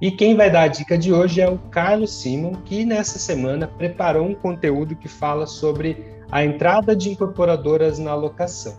E 0.00 0.10
quem 0.10 0.34
vai 0.34 0.50
dar 0.50 0.62
a 0.62 0.68
dica 0.68 0.96
de 0.96 1.12
hoje 1.12 1.42
é 1.42 1.50
o 1.50 1.58
Carlos 1.58 2.14
Simon, 2.14 2.52
que 2.64 2.82
nessa 2.86 3.18
semana 3.18 3.66
preparou 3.66 4.26
um 4.26 4.34
conteúdo 4.34 4.96
que 4.96 5.06
fala 5.06 5.46
sobre 5.46 6.02
a 6.30 6.42
entrada 6.42 6.96
de 6.96 7.10
incorporadoras 7.10 7.98
na 7.98 8.14
locação. 8.14 8.74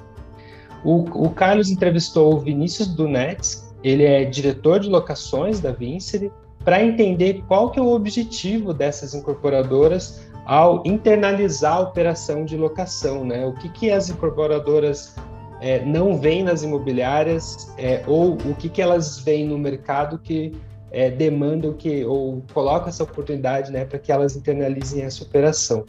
O, 0.84 1.28
o 1.28 1.30
Carlos 1.30 1.70
entrevistou 1.70 2.34
o 2.34 2.40
Vinícius 2.40 2.88
Dunettes, 2.88 3.72
ele 3.84 4.06
é 4.06 4.26
diretor 4.26 4.80
de 4.80 4.90
locações 4.90 5.60
da 5.60 5.72
Vincere, 5.72 6.32
para 6.64 6.84
entender 6.84 7.44
qual 7.48 7.72
que 7.72 7.80
é 7.80 7.82
o 7.82 7.92
objetivo 7.92 8.74
dessas 8.74 9.14
incorporadoras 9.14 10.22
ao 10.46 10.84
internalizar 10.86 11.78
a 11.78 11.80
operação 11.82 12.46
de 12.46 12.58
locação, 12.58 13.26
né? 13.26 13.46
O 13.46 13.54
que, 13.54 13.70
que 13.70 13.92
as 13.92 14.10
incorporadoras 14.10 15.16
é, 15.62 15.84
não 15.86 16.18
veem 16.20 16.44
nas 16.44 16.64
imobiliárias 16.64 17.74
é, 17.78 18.04
ou 18.06 18.34
o 18.34 18.56
que, 18.56 18.68
que 18.68 18.82
elas 18.82 19.20
veem 19.20 19.48
no 19.48 19.58
mercado 19.58 20.18
que 20.18 20.54
é, 20.92 21.10
demandam 21.10 21.74
que 21.74 22.06
ou 22.06 22.44
colocam 22.54 22.90
essa 22.90 23.04
oportunidade, 23.04 23.72
né, 23.72 23.84
para 23.84 23.98
que 23.98 24.12
elas 24.12 24.36
internalizem 24.36 25.02
essa 25.02 25.24
operação. 25.24 25.86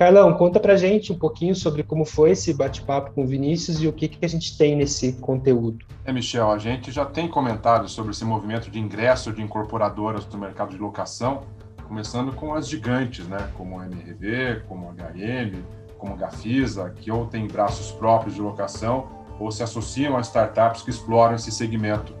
Carlão, 0.00 0.32
conta 0.32 0.58
para 0.58 0.76
gente 0.76 1.12
um 1.12 1.18
pouquinho 1.18 1.54
sobre 1.54 1.82
como 1.82 2.06
foi 2.06 2.30
esse 2.30 2.54
bate-papo 2.54 3.10
com 3.10 3.22
o 3.22 3.26
Vinícius 3.26 3.82
e 3.82 3.86
o 3.86 3.92
que, 3.92 4.08
que 4.08 4.24
a 4.24 4.28
gente 4.28 4.56
tem 4.56 4.74
nesse 4.74 5.12
conteúdo. 5.12 5.84
É, 6.06 6.10
Michel, 6.10 6.50
a 6.50 6.56
gente 6.56 6.90
já 6.90 7.04
tem 7.04 7.28
comentado 7.28 7.86
sobre 7.86 8.12
esse 8.12 8.24
movimento 8.24 8.70
de 8.70 8.78
ingresso 8.78 9.30
de 9.30 9.42
incorporadoras 9.42 10.26
no 10.28 10.38
mercado 10.38 10.70
de 10.70 10.78
locação, 10.78 11.42
começando 11.86 12.32
com 12.32 12.54
as 12.54 12.66
gigantes, 12.66 13.28
né, 13.28 13.50
como 13.58 13.78
a 13.78 13.84
MRV, 13.84 14.62
como 14.66 14.88
a 14.88 14.92
HM, 14.92 15.62
como 15.98 16.14
a 16.14 16.16
Gafisa, 16.16 16.88
que 16.96 17.12
ou 17.12 17.26
têm 17.26 17.46
braços 17.46 17.92
próprios 17.92 18.34
de 18.34 18.40
locação 18.40 19.06
ou 19.38 19.50
se 19.50 19.62
associam 19.62 20.16
a 20.16 20.22
startups 20.22 20.80
que 20.80 20.88
exploram 20.88 21.34
esse 21.34 21.52
segmento. 21.52 22.14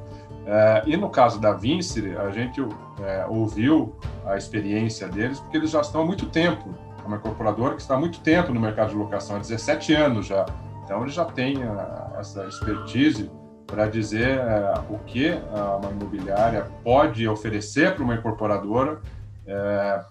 É, 0.44 0.82
e 0.84 0.98
no 0.98 1.08
caso 1.08 1.40
da 1.40 1.54
Vinci, 1.54 2.14
a 2.14 2.30
gente 2.30 2.60
é, 3.00 3.24
ouviu 3.26 3.96
a 4.26 4.36
experiência 4.36 5.08
deles, 5.08 5.40
porque 5.40 5.56
eles 5.56 5.70
já 5.70 5.80
estão 5.80 6.02
há 6.02 6.04
muito 6.04 6.26
tempo 6.26 6.74
uma 7.10 7.16
incorporadora 7.16 7.74
que 7.74 7.82
está 7.82 7.94
há 7.94 7.98
muito 7.98 8.20
tempo 8.20 8.52
no 8.54 8.60
mercado 8.60 8.90
de 8.90 8.94
locação, 8.94 9.36
há 9.36 9.38
17 9.40 9.92
anos 9.94 10.26
já. 10.26 10.46
Então, 10.84 11.02
ele 11.02 11.10
já 11.10 11.24
tem 11.24 11.58
uh, 11.58 12.18
essa 12.18 12.46
expertise 12.46 13.30
para 13.66 13.86
dizer 13.86 14.38
uh, 14.38 14.94
o 14.94 14.98
que 15.00 15.30
uh, 15.30 15.78
uma 15.80 15.90
imobiliária 15.90 16.66
pode 16.82 17.26
oferecer 17.28 17.94
para 17.94 18.04
uma 18.04 18.14
incorporadora 18.14 19.00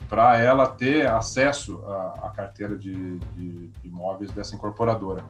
para 0.09 0.37
ela 0.37 0.67
ter 0.67 1.07
acesso 1.07 1.81
à, 1.87 2.27
à 2.27 2.29
carteira 2.31 2.75
de, 2.75 3.19
de, 3.19 3.67
de, 3.67 3.87
imóveis 3.87 4.31
dessa 4.31 4.53
incorporadora. 4.53 5.23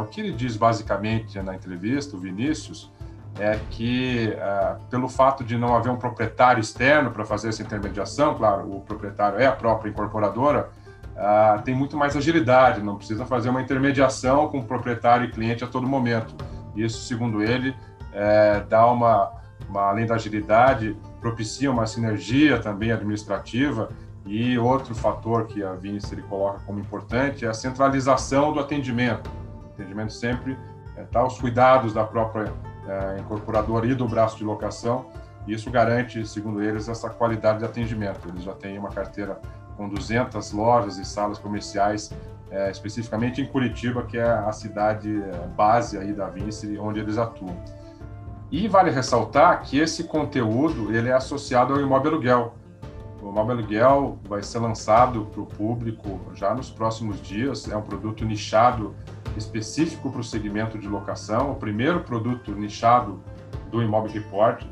o 0.00 0.06
que 0.06 0.22
ele 0.22 0.32
diz 0.32 0.56
basicamente 0.56 1.38
na 1.42 1.54
entrevista, 1.54 2.16
o 2.16 2.18
Vinícius, 2.18 2.90
é 3.38 3.58
que, 3.70 4.34
uh, 4.34 4.82
pelo 4.90 5.08
fato 5.08 5.44
de 5.44 5.56
não 5.56 5.74
haver 5.74 5.90
um 5.90 5.96
proprietário 5.96 6.60
externo 6.60 7.10
para 7.10 7.24
fazer 7.24 7.48
essa 7.48 7.62
intermediação, 7.62 8.34
claro, 8.34 8.70
o 8.70 8.80
proprietário 8.80 9.38
é 9.38 9.46
a 9.46 9.52
própria 9.52 9.90
incorporadora, 9.90 10.70
uh, 11.18 11.60
tem 11.62 11.74
muito 11.74 11.96
mais 11.96 12.16
agilidade, 12.16 12.80
não 12.80 12.96
precisa 12.96 13.26
fazer 13.26 13.50
uma 13.50 13.60
intermediação 13.60 14.48
com 14.48 14.60
o 14.60 14.64
proprietário 14.64 15.26
e 15.26 15.30
cliente 15.30 15.64
a 15.64 15.66
todo 15.66 15.86
momento. 15.86 16.34
Isso, 16.74 17.02
segundo 17.02 17.42
ele, 17.42 17.74
é, 18.12 18.60
dá 18.68 18.86
uma, 18.86 19.32
uma, 19.68 19.82
além 19.82 20.06
da 20.06 20.14
agilidade, 20.14 20.96
propicia 21.20 21.70
uma 21.70 21.86
sinergia 21.86 22.58
também 22.60 22.92
administrativa 22.92 23.90
e 24.24 24.58
outro 24.58 24.94
fator 24.94 25.46
que 25.46 25.62
a 25.62 25.72
Vinci 25.72 26.14
ele 26.14 26.22
coloca 26.22 26.60
como 26.66 26.78
importante 26.78 27.44
é 27.44 27.48
a 27.48 27.54
centralização 27.54 28.52
do 28.52 28.60
atendimento. 28.60 29.28
O 29.64 29.68
atendimento 29.72 30.12
sempre 30.12 30.56
está 30.90 31.00
é, 31.00 31.04
tá 31.04 31.20
aos 31.20 31.38
cuidados 31.40 31.92
da 31.92 32.04
própria 32.04 32.52
é, 32.86 33.20
incorporadora 33.20 33.86
e 33.86 33.94
do 33.94 34.06
braço 34.06 34.36
de 34.36 34.44
locação. 34.44 35.06
Isso 35.46 35.70
garante, 35.70 36.26
segundo 36.26 36.62
eles, 36.62 36.88
essa 36.88 37.08
qualidade 37.08 37.60
de 37.60 37.64
atendimento. 37.64 38.28
Eles 38.28 38.42
já 38.44 38.52
têm 38.52 38.78
uma 38.78 38.90
carteira 38.90 39.40
com 39.78 39.88
200 39.88 40.50
lojas 40.52 40.98
e 40.98 41.04
salas 41.04 41.38
comerciais, 41.38 42.12
é, 42.50 42.68
especificamente 42.68 43.40
em 43.40 43.46
Curitiba, 43.46 44.02
que 44.02 44.18
é 44.18 44.28
a 44.28 44.50
cidade 44.50 45.22
é, 45.22 45.46
base 45.56 45.96
aí 45.96 46.12
da 46.12 46.28
Vinci, 46.28 46.76
onde 46.78 46.98
eles 46.98 47.16
atuam. 47.16 47.56
E 48.50 48.66
vale 48.66 48.90
ressaltar 48.90 49.62
que 49.62 49.78
esse 49.78 50.04
conteúdo 50.04 50.92
ele 50.94 51.08
é 51.08 51.12
associado 51.12 51.74
ao 51.74 51.80
imóvel 51.80 52.12
aluguel. 52.12 52.54
O 53.22 53.28
imóvel 53.30 53.58
aluguel 53.58 54.18
vai 54.28 54.42
ser 54.42 54.58
lançado 54.58 55.26
para 55.26 55.42
o 55.42 55.46
público 55.46 56.20
já 56.34 56.52
nos 56.54 56.70
próximos 56.70 57.22
dias. 57.22 57.70
É 57.70 57.76
um 57.76 57.82
produto 57.82 58.24
nichado 58.24 58.96
específico 59.36 60.10
para 60.10 60.20
o 60.20 60.24
segmento 60.24 60.78
de 60.78 60.88
locação, 60.88 61.52
o 61.52 61.54
primeiro 61.54 62.00
produto 62.00 62.50
nichado 62.52 63.22
do 63.70 63.82
Imóvel 63.82 64.10
Report. 64.10 64.64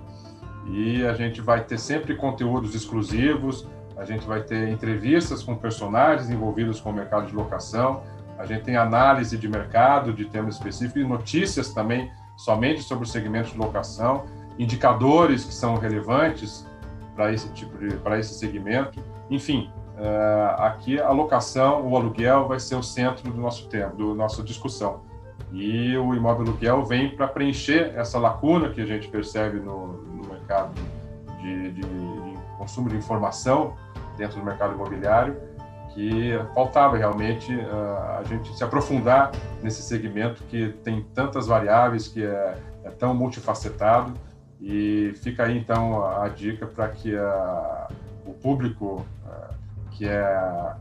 E 0.69 1.05
a 1.07 1.13
gente 1.13 1.41
vai 1.41 1.63
ter 1.63 1.79
sempre 1.79 2.17
conteúdos 2.17 2.75
exclusivos, 2.75 3.69
a 3.97 4.05
gente 4.05 4.27
vai 4.27 4.43
ter 4.43 4.69
entrevistas 4.69 5.43
com 5.43 5.57
personagens 5.57 6.31
envolvidos 6.31 6.81
com 6.81 6.91
o 6.91 6.93
mercado 6.93 7.27
de 7.27 7.35
locação, 7.35 8.03
a 8.39 8.45
gente 8.45 8.65
tem 8.65 8.77
análise 8.77 9.37
de 9.37 9.49
mercado 9.49 10.13
de 10.13 10.27
temas 10.27 10.57
específicos 10.57 11.03
e 11.03 11.05
notícias 11.05 11.73
também 11.73 12.11
somente 12.37 12.83
sobre 12.83 13.05
o 13.05 13.09
segmento 13.09 13.51
de 13.51 13.59
locação, 13.59 14.25
indicadores 14.59 15.45
que 15.45 15.55
são 15.55 15.77
relevantes 15.77 16.67
para 17.15 17.33
esse 17.33 17.49
tipo 17.51 17.79
de 17.79 17.97
para 17.97 18.19
esse 18.19 18.35
segmento. 18.35 19.03
Enfim, 19.31 19.71
Uh, 19.97 20.61
aqui 20.61 21.01
a 21.01 21.11
locação, 21.11 21.89
o 21.89 21.97
aluguel 21.97 22.47
vai 22.47 22.61
ser 22.61 22.75
o 22.75 22.83
centro 22.83 23.33
do 23.33 23.41
nosso 23.41 23.67
tempo, 23.67 23.97
do 23.97 24.15
nossa 24.15 24.43
discussão. 24.43 25.01
E 25.51 25.97
o 25.97 26.15
imóvel 26.15 26.47
aluguel 26.47 26.85
vem 26.85 27.17
para 27.17 27.27
preencher 27.27 27.95
essa 27.97 28.19
lacuna 28.19 28.69
que 28.69 28.81
a 28.83 28.85
gente 28.85 29.09
percebe 29.09 29.59
no, 29.59 29.95
no 30.03 30.29
mercado 30.29 30.75
de, 31.41 31.73
de, 31.73 31.81
de, 31.81 32.39
consumo 32.59 32.91
de 32.91 32.97
informação 32.97 33.75
dentro 34.17 34.39
do 34.39 34.45
mercado 34.45 34.75
imobiliário, 34.75 35.37
que 35.95 36.33
faltava 36.55 36.97
realmente 36.97 37.55
uh, 37.55 38.19
a 38.19 38.23
gente 38.25 38.55
se 38.55 38.63
aprofundar 38.63 39.33
nesse 39.63 39.83
segmento 39.83 40.43
que 40.45 40.75
tem 40.85 41.03
tantas 41.15 41.47
variáveis, 41.47 42.09
que 42.09 42.25
é, 42.25 42.59
é 42.85 42.91
tão 42.91 43.15
multifacetado. 43.15 44.13
E 44.61 45.13
fica 45.17 45.45
aí 45.45 45.59
então 45.59 46.05
a, 46.05 46.29
dica 46.29 46.67
para 46.67 46.89
que 46.89 47.17
a, 47.17 47.89
o 48.27 48.33
público 48.33 49.05
que 49.91 50.07
é 50.07 50.75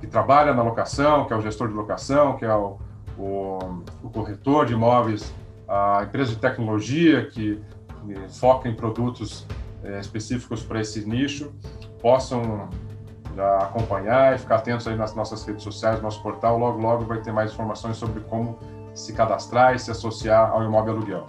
que 0.00 0.06
trabalha 0.06 0.54
na 0.54 0.62
locação, 0.62 1.26
que 1.26 1.32
é 1.32 1.36
o 1.36 1.42
gestor 1.42 1.68
de 1.68 1.74
locação, 1.74 2.36
que 2.38 2.44
é 2.44 2.54
o, 2.54 2.78
o, 3.18 3.58
o 4.02 4.10
corretor 4.10 4.64
de 4.64 4.72
imóveis, 4.72 5.34
a 5.68 6.04
empresa 6.04 6.30
de 6.30 6.38
tecnologia 6.38 7.26
que 7.26 7.60
foca 8.28 8.68
em 8.68 8.74
produtos 8.74 9.46
específicos 10.00 10.62
para 10.62 10.80
esse 10.80 11.06
nicho, 11.08 11.52
possam 12.00 12.68
já 13.34 13.58
acompanhar 13.58 14.34
e 14.34 14.38
ficar 14.38 14.56
atentos 14.56 14.86
aí 14.86 14.96
nas 14.96 15.14
nossas 15.14 15.44
redes 15.44 15.62
sociais, 15.62 15.96
no 15.96 16.02
nosso 16.02 16.22
portal. 16.22 16.58
Logo, 16.58 16.80
logo 16.80 17.04
vai 17.04 17.20
ter 17.20 17.32
mais 17.32 17.52
informações 17.52 17.96
sobre 17.96 18.20
como 18.22 18.58
se 18.94 19.12
cadastrar 19.12 19.74
e 19.74 19.78
se 19.78 19.90
associar 19.90 20.50
ao 20.50 20.64
imóvel 20.64 20.94
aluguel. 20.94 21.26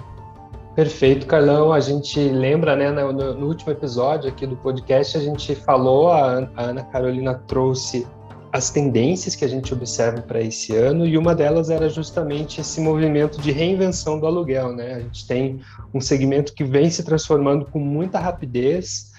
Perfeito, 0.75 1.27
Carlão. 1.27 1.73
A 1.73 1.79
gente 1.79 2.19
lembra, 2.19 2.75
né, 2.75 2.89
no, 2.89 3.11
no, 3.11 3.45
último 3.45 3.71
episódio 3.71 4.29
aqui 4.29 4.47
do 4.47 4.55
podcast, 4.55 5.17
a 5.17 5.21
gente 5.21 5.53
falou, 5.53 6.09
a, 6.11 6.49
a 6.55 6.61
Ana 6.63 6.83
Carolina 6.85 7.35
trouxe 7.47 8.07
as 8.51 8.69
tendências 8.69 9.35
que 9.35 9.45
a 9.45 9.47
gente 9.47 9.73
observa 9.73 10.21
para 10.21 10.41
esse 10.41 10.75
ano 10.75 11.05
e 11.05 11.17
uma 11.17 11.33
delas 11.33 11.69
era 11.69 11.87
justamente 11.87 12.59
esse 12.59 12.81
movimento 12.81 13.39
de 13.39 13.51
reinvenção 13.51 14.19
do 14.19 14.27
aluguel, 14.27 14.75
né? 14.75 14.95
A 14.95 14.99
gente 14.99 15.25
tem 15.25 15.61
um 15.93 16.01
segmento 16.01 16.53
que 16.53 16.63
vem 16.63 16.89
se 16.89 17.03
transformando 17.03 17.65
com 17.65 17.79
muita 17.79 18.19
rapidez 18.19 19.11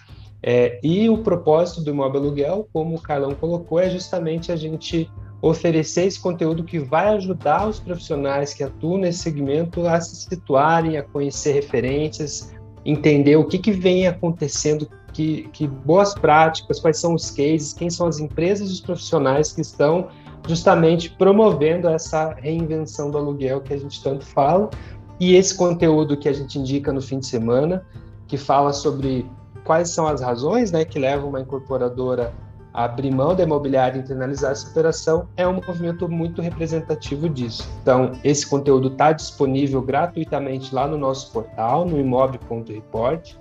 é, 0.42 0.80
e 0.82 1.08
o 1.08 1.18
propósito 1.18 1.82
do 1.82 1.90
imóvel 1.90 2.20
aluguel, 2.20 2.68
como 2.72 2.96
o 2.96 3.00
Carlão 3.00 3.32
colocou, 3.32 3.78
é 3.78 3.88
justamente 3.88 4.50
a 4.50 4.56
gente 4.56 5.08
oferecer 5.40 6.06
esse 6.06 6.20
conteúdo 6.20 6.64
que 6.64 6.78
vai 6.78 7.08
ajudar 7.14 7.68
os 7.68 7.78
profissionais 7.78 8.52
que 8.52 8.62
atuam 8.62 8.98
nesse 8.98 9.20
segmento 9.20 9.86
a 9.86 10.00
se 10.00 10.16
situarem, 10.16 10.96
a 10.96 11.02
conhecer 11.02 11.52
referências, 11.52 12.52
entender 12.84 13.36
o 13.36 13.44
que, 13.44 13.58
que 13.58 13.72
vem 13.72 14.06
acontecendo, 14.06 14.88
que, 15.12 15.48
que 15.52 15.66
boas 15.66 16.14
práticas, 16.14 16.80
quais 16.80 16.98
são 16.98 17.14
os 17.14 17.30
cases, 17.30 17.72
quem 17.72 17.90
são 17.90 18.06
as 18.06 18.18
empresas 18.18 18.70
e 18.70 18.72
os 18.72 18.80
profissionais 18.80 19.52
que 19.52 19.60
estão 19.60 20.08
justamente 20.46 21.10
promovendo 21.10 21.88
essa 21.88 22.34
reinvenção 22.34 23.10
do 23.10 23.18
aluguel 23.18 23.60
que 23.60 23.72
a 23.72 23.78
gente 23.78 24.02
tanto 24.02 24.24
fala. 24.24 24.70
E 25.20 25.34
esse 25.34 25.54
conteúdo 25.56 26.16
que 26.16 26.28
a 26.28 26.32
gente 26.32 26.58
indica 26.58 26.92
no 26.92 27.00
fim 27.00 27.18
de 27.18 27.26
semana, 27.26 27.86
que 28.26 28.36
fala 28.36 28.72
sobre 28.72 29.24
quais 29.64 29.90
são 29.90 30.06
as 30.06 30.20
razões 30.20 30.72
né, 30.72 30.84
que 30.84 30.98
levam 30.98 31.28
uma 31.28 31.40
incorporadora 31.40 32.32
abrir 32.72 33.10
mão 33.10 33.34
da 33.34 33.42
imobiliária 33.42 33.98
e 33.98 34.00
internalizar 34.00 34.52
essa 34.52 34.68
operação 34.68 35.28
é 35.36 35.46
um 35.46 35.54
movimento 35.54 36.08
muito 36.08 36.40
representativo 36.40 37.28
disso. 37.28 37.68
Então, 37.82 38.12
esse 38.24 38.46
conteúdo 38.48 38.88
está 38.88 39.12
disponível 39.12 39.82
gratuitamente 39.82 40.74
lá 40.74 40.88
no 40.88 40.96
nosso 40.96 41.30
portal, 41.32 41.84
no 41.84 42.00
imob.report. 42.00 43.36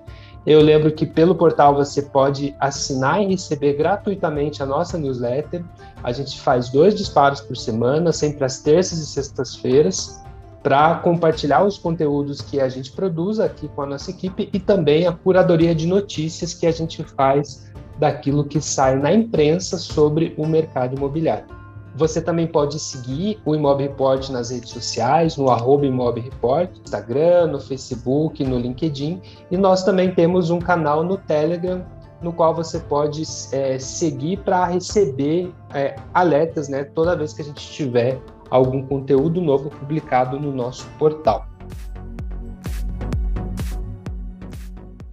Eu 0.45 0.59
lembro 0.59 0.91
que 0.91 1.05
pelo 1.05 1.35
portal 1.35 1.75
você 1.75 2.01
pode 2.01 2.55
assinar 2.59 3.21
e 3.21 3.27
receber 3.27 3.73
gratuitamente 3.73 4.63
a 4.63 4.65
nossa 4.65 4.97
newsletter. 4.97 5.63
A 6.03 6.11
gente 6.11 6.39
faz 6.41 6.69
dois 6.69 6.95
disparos 6.95 7.41
por 7.41 7.55
semana, 7.55 8.11
sempre 8.11 8.43
às 8.43 8.59
terças 8.59 8.97
e 8.97 9.05
sextas-feiras, 9.05 10.19
para 10.63 10.95
compartilhar 10.95 11.63
os 11.63 11.77
conteúdos 11.77 12.41
que 12.41 12.59
a 12.59 12.69
gente 12.69 12.91
produz 12.91 13.39
aqui 13.39 13.67
com 13.67 13.83
a 13.83 13.85
nossa 13.85 14.09
equipe 14.09 14.49
e 14.51 14.59
também 14.59 15.05
a 15.05 15.11
curadoria 15.11 15.75
de 15.75 15.85
notícias 15.85 16.53
que 16.55 16.65
a 16.65 16.71
gente 16.71 17.03
faz 17.03 17.71
daquilo 17.99 18.43
que 18.43 18.59
sai 18.59 18.95
na 18.97 19.13
imprensa 19.13 19.77
sobre 19.77 20.33
o 20.37 20.47
mercado 20.47 20.95
imobiliário. 20.95 21.60
Você 21.95 22.21
também 22.21 22.47
pode 22.47 22.79
seguir 22.79 23.39
o 23.45 23.53
Imob 23.53 23.81
Report 23.81 24.29
nas 24.29 24.49
redes 24.49 24.69
sociais, 24.69 25.35
no 25.35 25.49
arroba 25.49 25.85
Imob 25.85 26.19
Report, 26.19 26.69
Instagram, 26.83 27.47
no 27.47 27.59
Facebook, 27.59 28.43
no 28.43 28.57
LinkedIn. 28.57 29.21
E 29.49 29.57
nós 29.57 29.83
também 29.83 30.13
temos 30.13 30.49
um 30.49 30.59
canal 30.59 31.03
no 31.03 31.17
Telegram, 31.17 31.83
no 32.21 32.31
qual 32.31 32.55
você 32.55 32.79
pode 32.79 33.23
é, 33.51 33.77
seguir 33.79 34.37
para 34.37 34.65
receber 34.65 35.51
é, 35.73 35.95
alertas, 36.13 36.69
né, 36.69 36.83
toda 36.83 37.15
vez 37.15 37.33
que 37.33 37.41
a 37.41 37.45
gente 37.45 37.71
tiver 37.71 38.19
algum 38.49 38.85
conteúdo 38.85 39.41
novo 39.41 39.69
publicado 39.69 40.39
no 40.39 40.53
nosso 40.53 40.85
portal. 40.99 41.50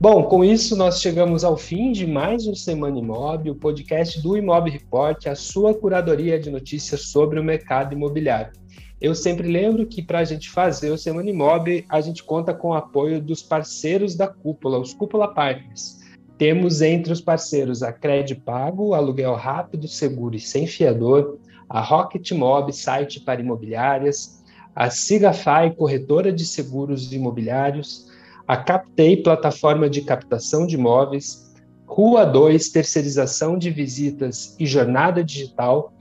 Bom, 0.00 0.22
com 0.22 0.44
isso 0.44 0.76
nós 0.76 1.00
chegamos 1.00 1.42
ao 1.42 1.56
fim 1.56 1.90
de 1.90 2.06
mais 2.06 2.46
um 2.46 2.54
Semana 2.54 3.00
Imob, 3.00 3.50
o 3.50 3.56
podcast 3.56 4.22
do 4.22 4.36
Imob 4.36 4.70
Report, 4.70 5.26
a 5.26 5.34
sua 5.34 5.74
curadoria 5.74 6.38
de 6.38 6.52
notícias 6.52 7.08
sobre 7.08 7.40
o 7.40 7.42
mercado 7.42 7.94
imobiliário. 7.94 8.52
Eu 9.00 9.12
sempre 9.12 9.48
lembro 9.48 9.88
que 9.88 10.00
para 10.00 10.20
a 10.20 10.24
gente 10.24 10.50
fazer 10.50 10.92
o 10.92 10.96
Semana 10.96 11.28
Imob, 11.28 11.84
a 11.88 12.00
gente 12.00 12.22
conta 12.22 12.54
com 12.54 12.68
o 12.68 12.74
apoio 12.74 13.20
dos 13.20 13.42
parceiros 13.42 14.14
da 14.14 14.28
Cúpula, 14.28 14.78
os 14.78 14.94
Cúpula 14.94 15.34
Partners. 15.34 15.98
Temos 16.38 16.80
entre 16.80 17.12
os 17.12 17.20
parceiros 17.20 17.82
a 17.82 17.92
Cred 17.92 18.36
Pago, 18.36 18.94
aluguel 18.94 19.34
rápido, 19.34 19.88
seguro 19.88 20.36
e 20.36 20.40
sem 20.40 20.64
fiador, 20.68 21.38
a 21.68 21.80
Rocket 21.80 22.30
Mob, 22.30 22.72
site 22.72 23.18
para 23.18 23.40
imobiliárias, 23.40 24.44
a 24.76 24.90
Sigafy, 24.90 25.74
corretora 25.76 26.32
de 26.32 26.46
seguros 26.46 27.12
imobiliários, 27.12 28.07
a 28.48 28.56
Captei, 28.56 29.14
plataforma 29.18 29.90
de 29.90 30.00
captação 30.00 30.66
de 30.66 30.74
imóveis, 30.74 31.52
Rua 31.86 32.24
2, 32.24 32.70
terceirização 32.70 33.58
de 33.58 33.70
visitas 33.70 34.56
e 34.58 34.64
jornada 34.66 35.22
digital. 35.22 35.92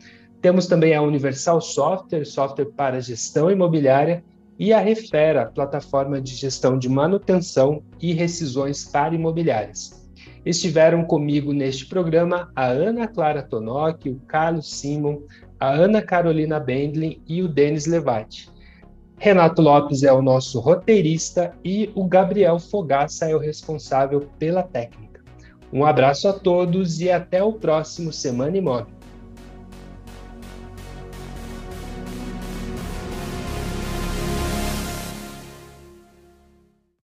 Temos 0.41 0.65
também 0.65 0.95
a 0.95 1.01
Universal 1.01 1.59
Software, 1.59 2.25
software 2.25 2.71
para 2.77 3.01
gestão 3.01 3.51
imobiliária, 3.51 4.23
e 4.57 4.71
a 4.71 4.79
Refera, 4.79 5.51
plataforma 5.53 6.21
de 6.21 6.35
gestão 6.35 6.79
de 6.79 6.87
manutenção 6.87 7.83
e 8.01 8.13
rescisões 8.13 8.85
para 8.85 9.13
imobiliárias. 9.13 10.09
Estiveram 10.45 11.03
comigo 11.03 11.51
neste 11.51 11.85
programa 11.85 12.49
a 12.55 12.67
Ana 12.67 13.07
Clara 13.07 13.43
Tonoc, 13.43 14.07
o 14.07 14.19
Carlos 14.25 14.71
Simon, 14.71 15.21
a 15.59 15.69
Ana 15.69 16.01
Carolina 16.01 16.59
Bendlin 16.61 17.21
e 17.27 17.43
o 17.43 17.47
Denis 17.47 17.85
Levati. 17.85 18.49
Renato 19.19 19.61
Lopes 19.61 20.03
é 20.03 20.13
o 20.13 20.21
nosso 20.21 20.59
roteirista 20.59 21.53
e 21.65 21.91
o 21.95 22.05
Gabriel 22.05 22.59
Fogaça 22.59 23.27
é 23.29 23.35
o 23.35 23.39
responsável 23.39 24.29
pela 24.37 24.61
técnica. 24.61 25.23
Um 25.73 25.83
abraço 25.85 26.27
a 26.27 26.33
todos 26.33 27.01
e 27.01 27.09
até 27.09 27.43
o 27.43 27.53
próximo 27.53 28.13
Semana 28.13 28.57
Imóvel. 28.57 28.96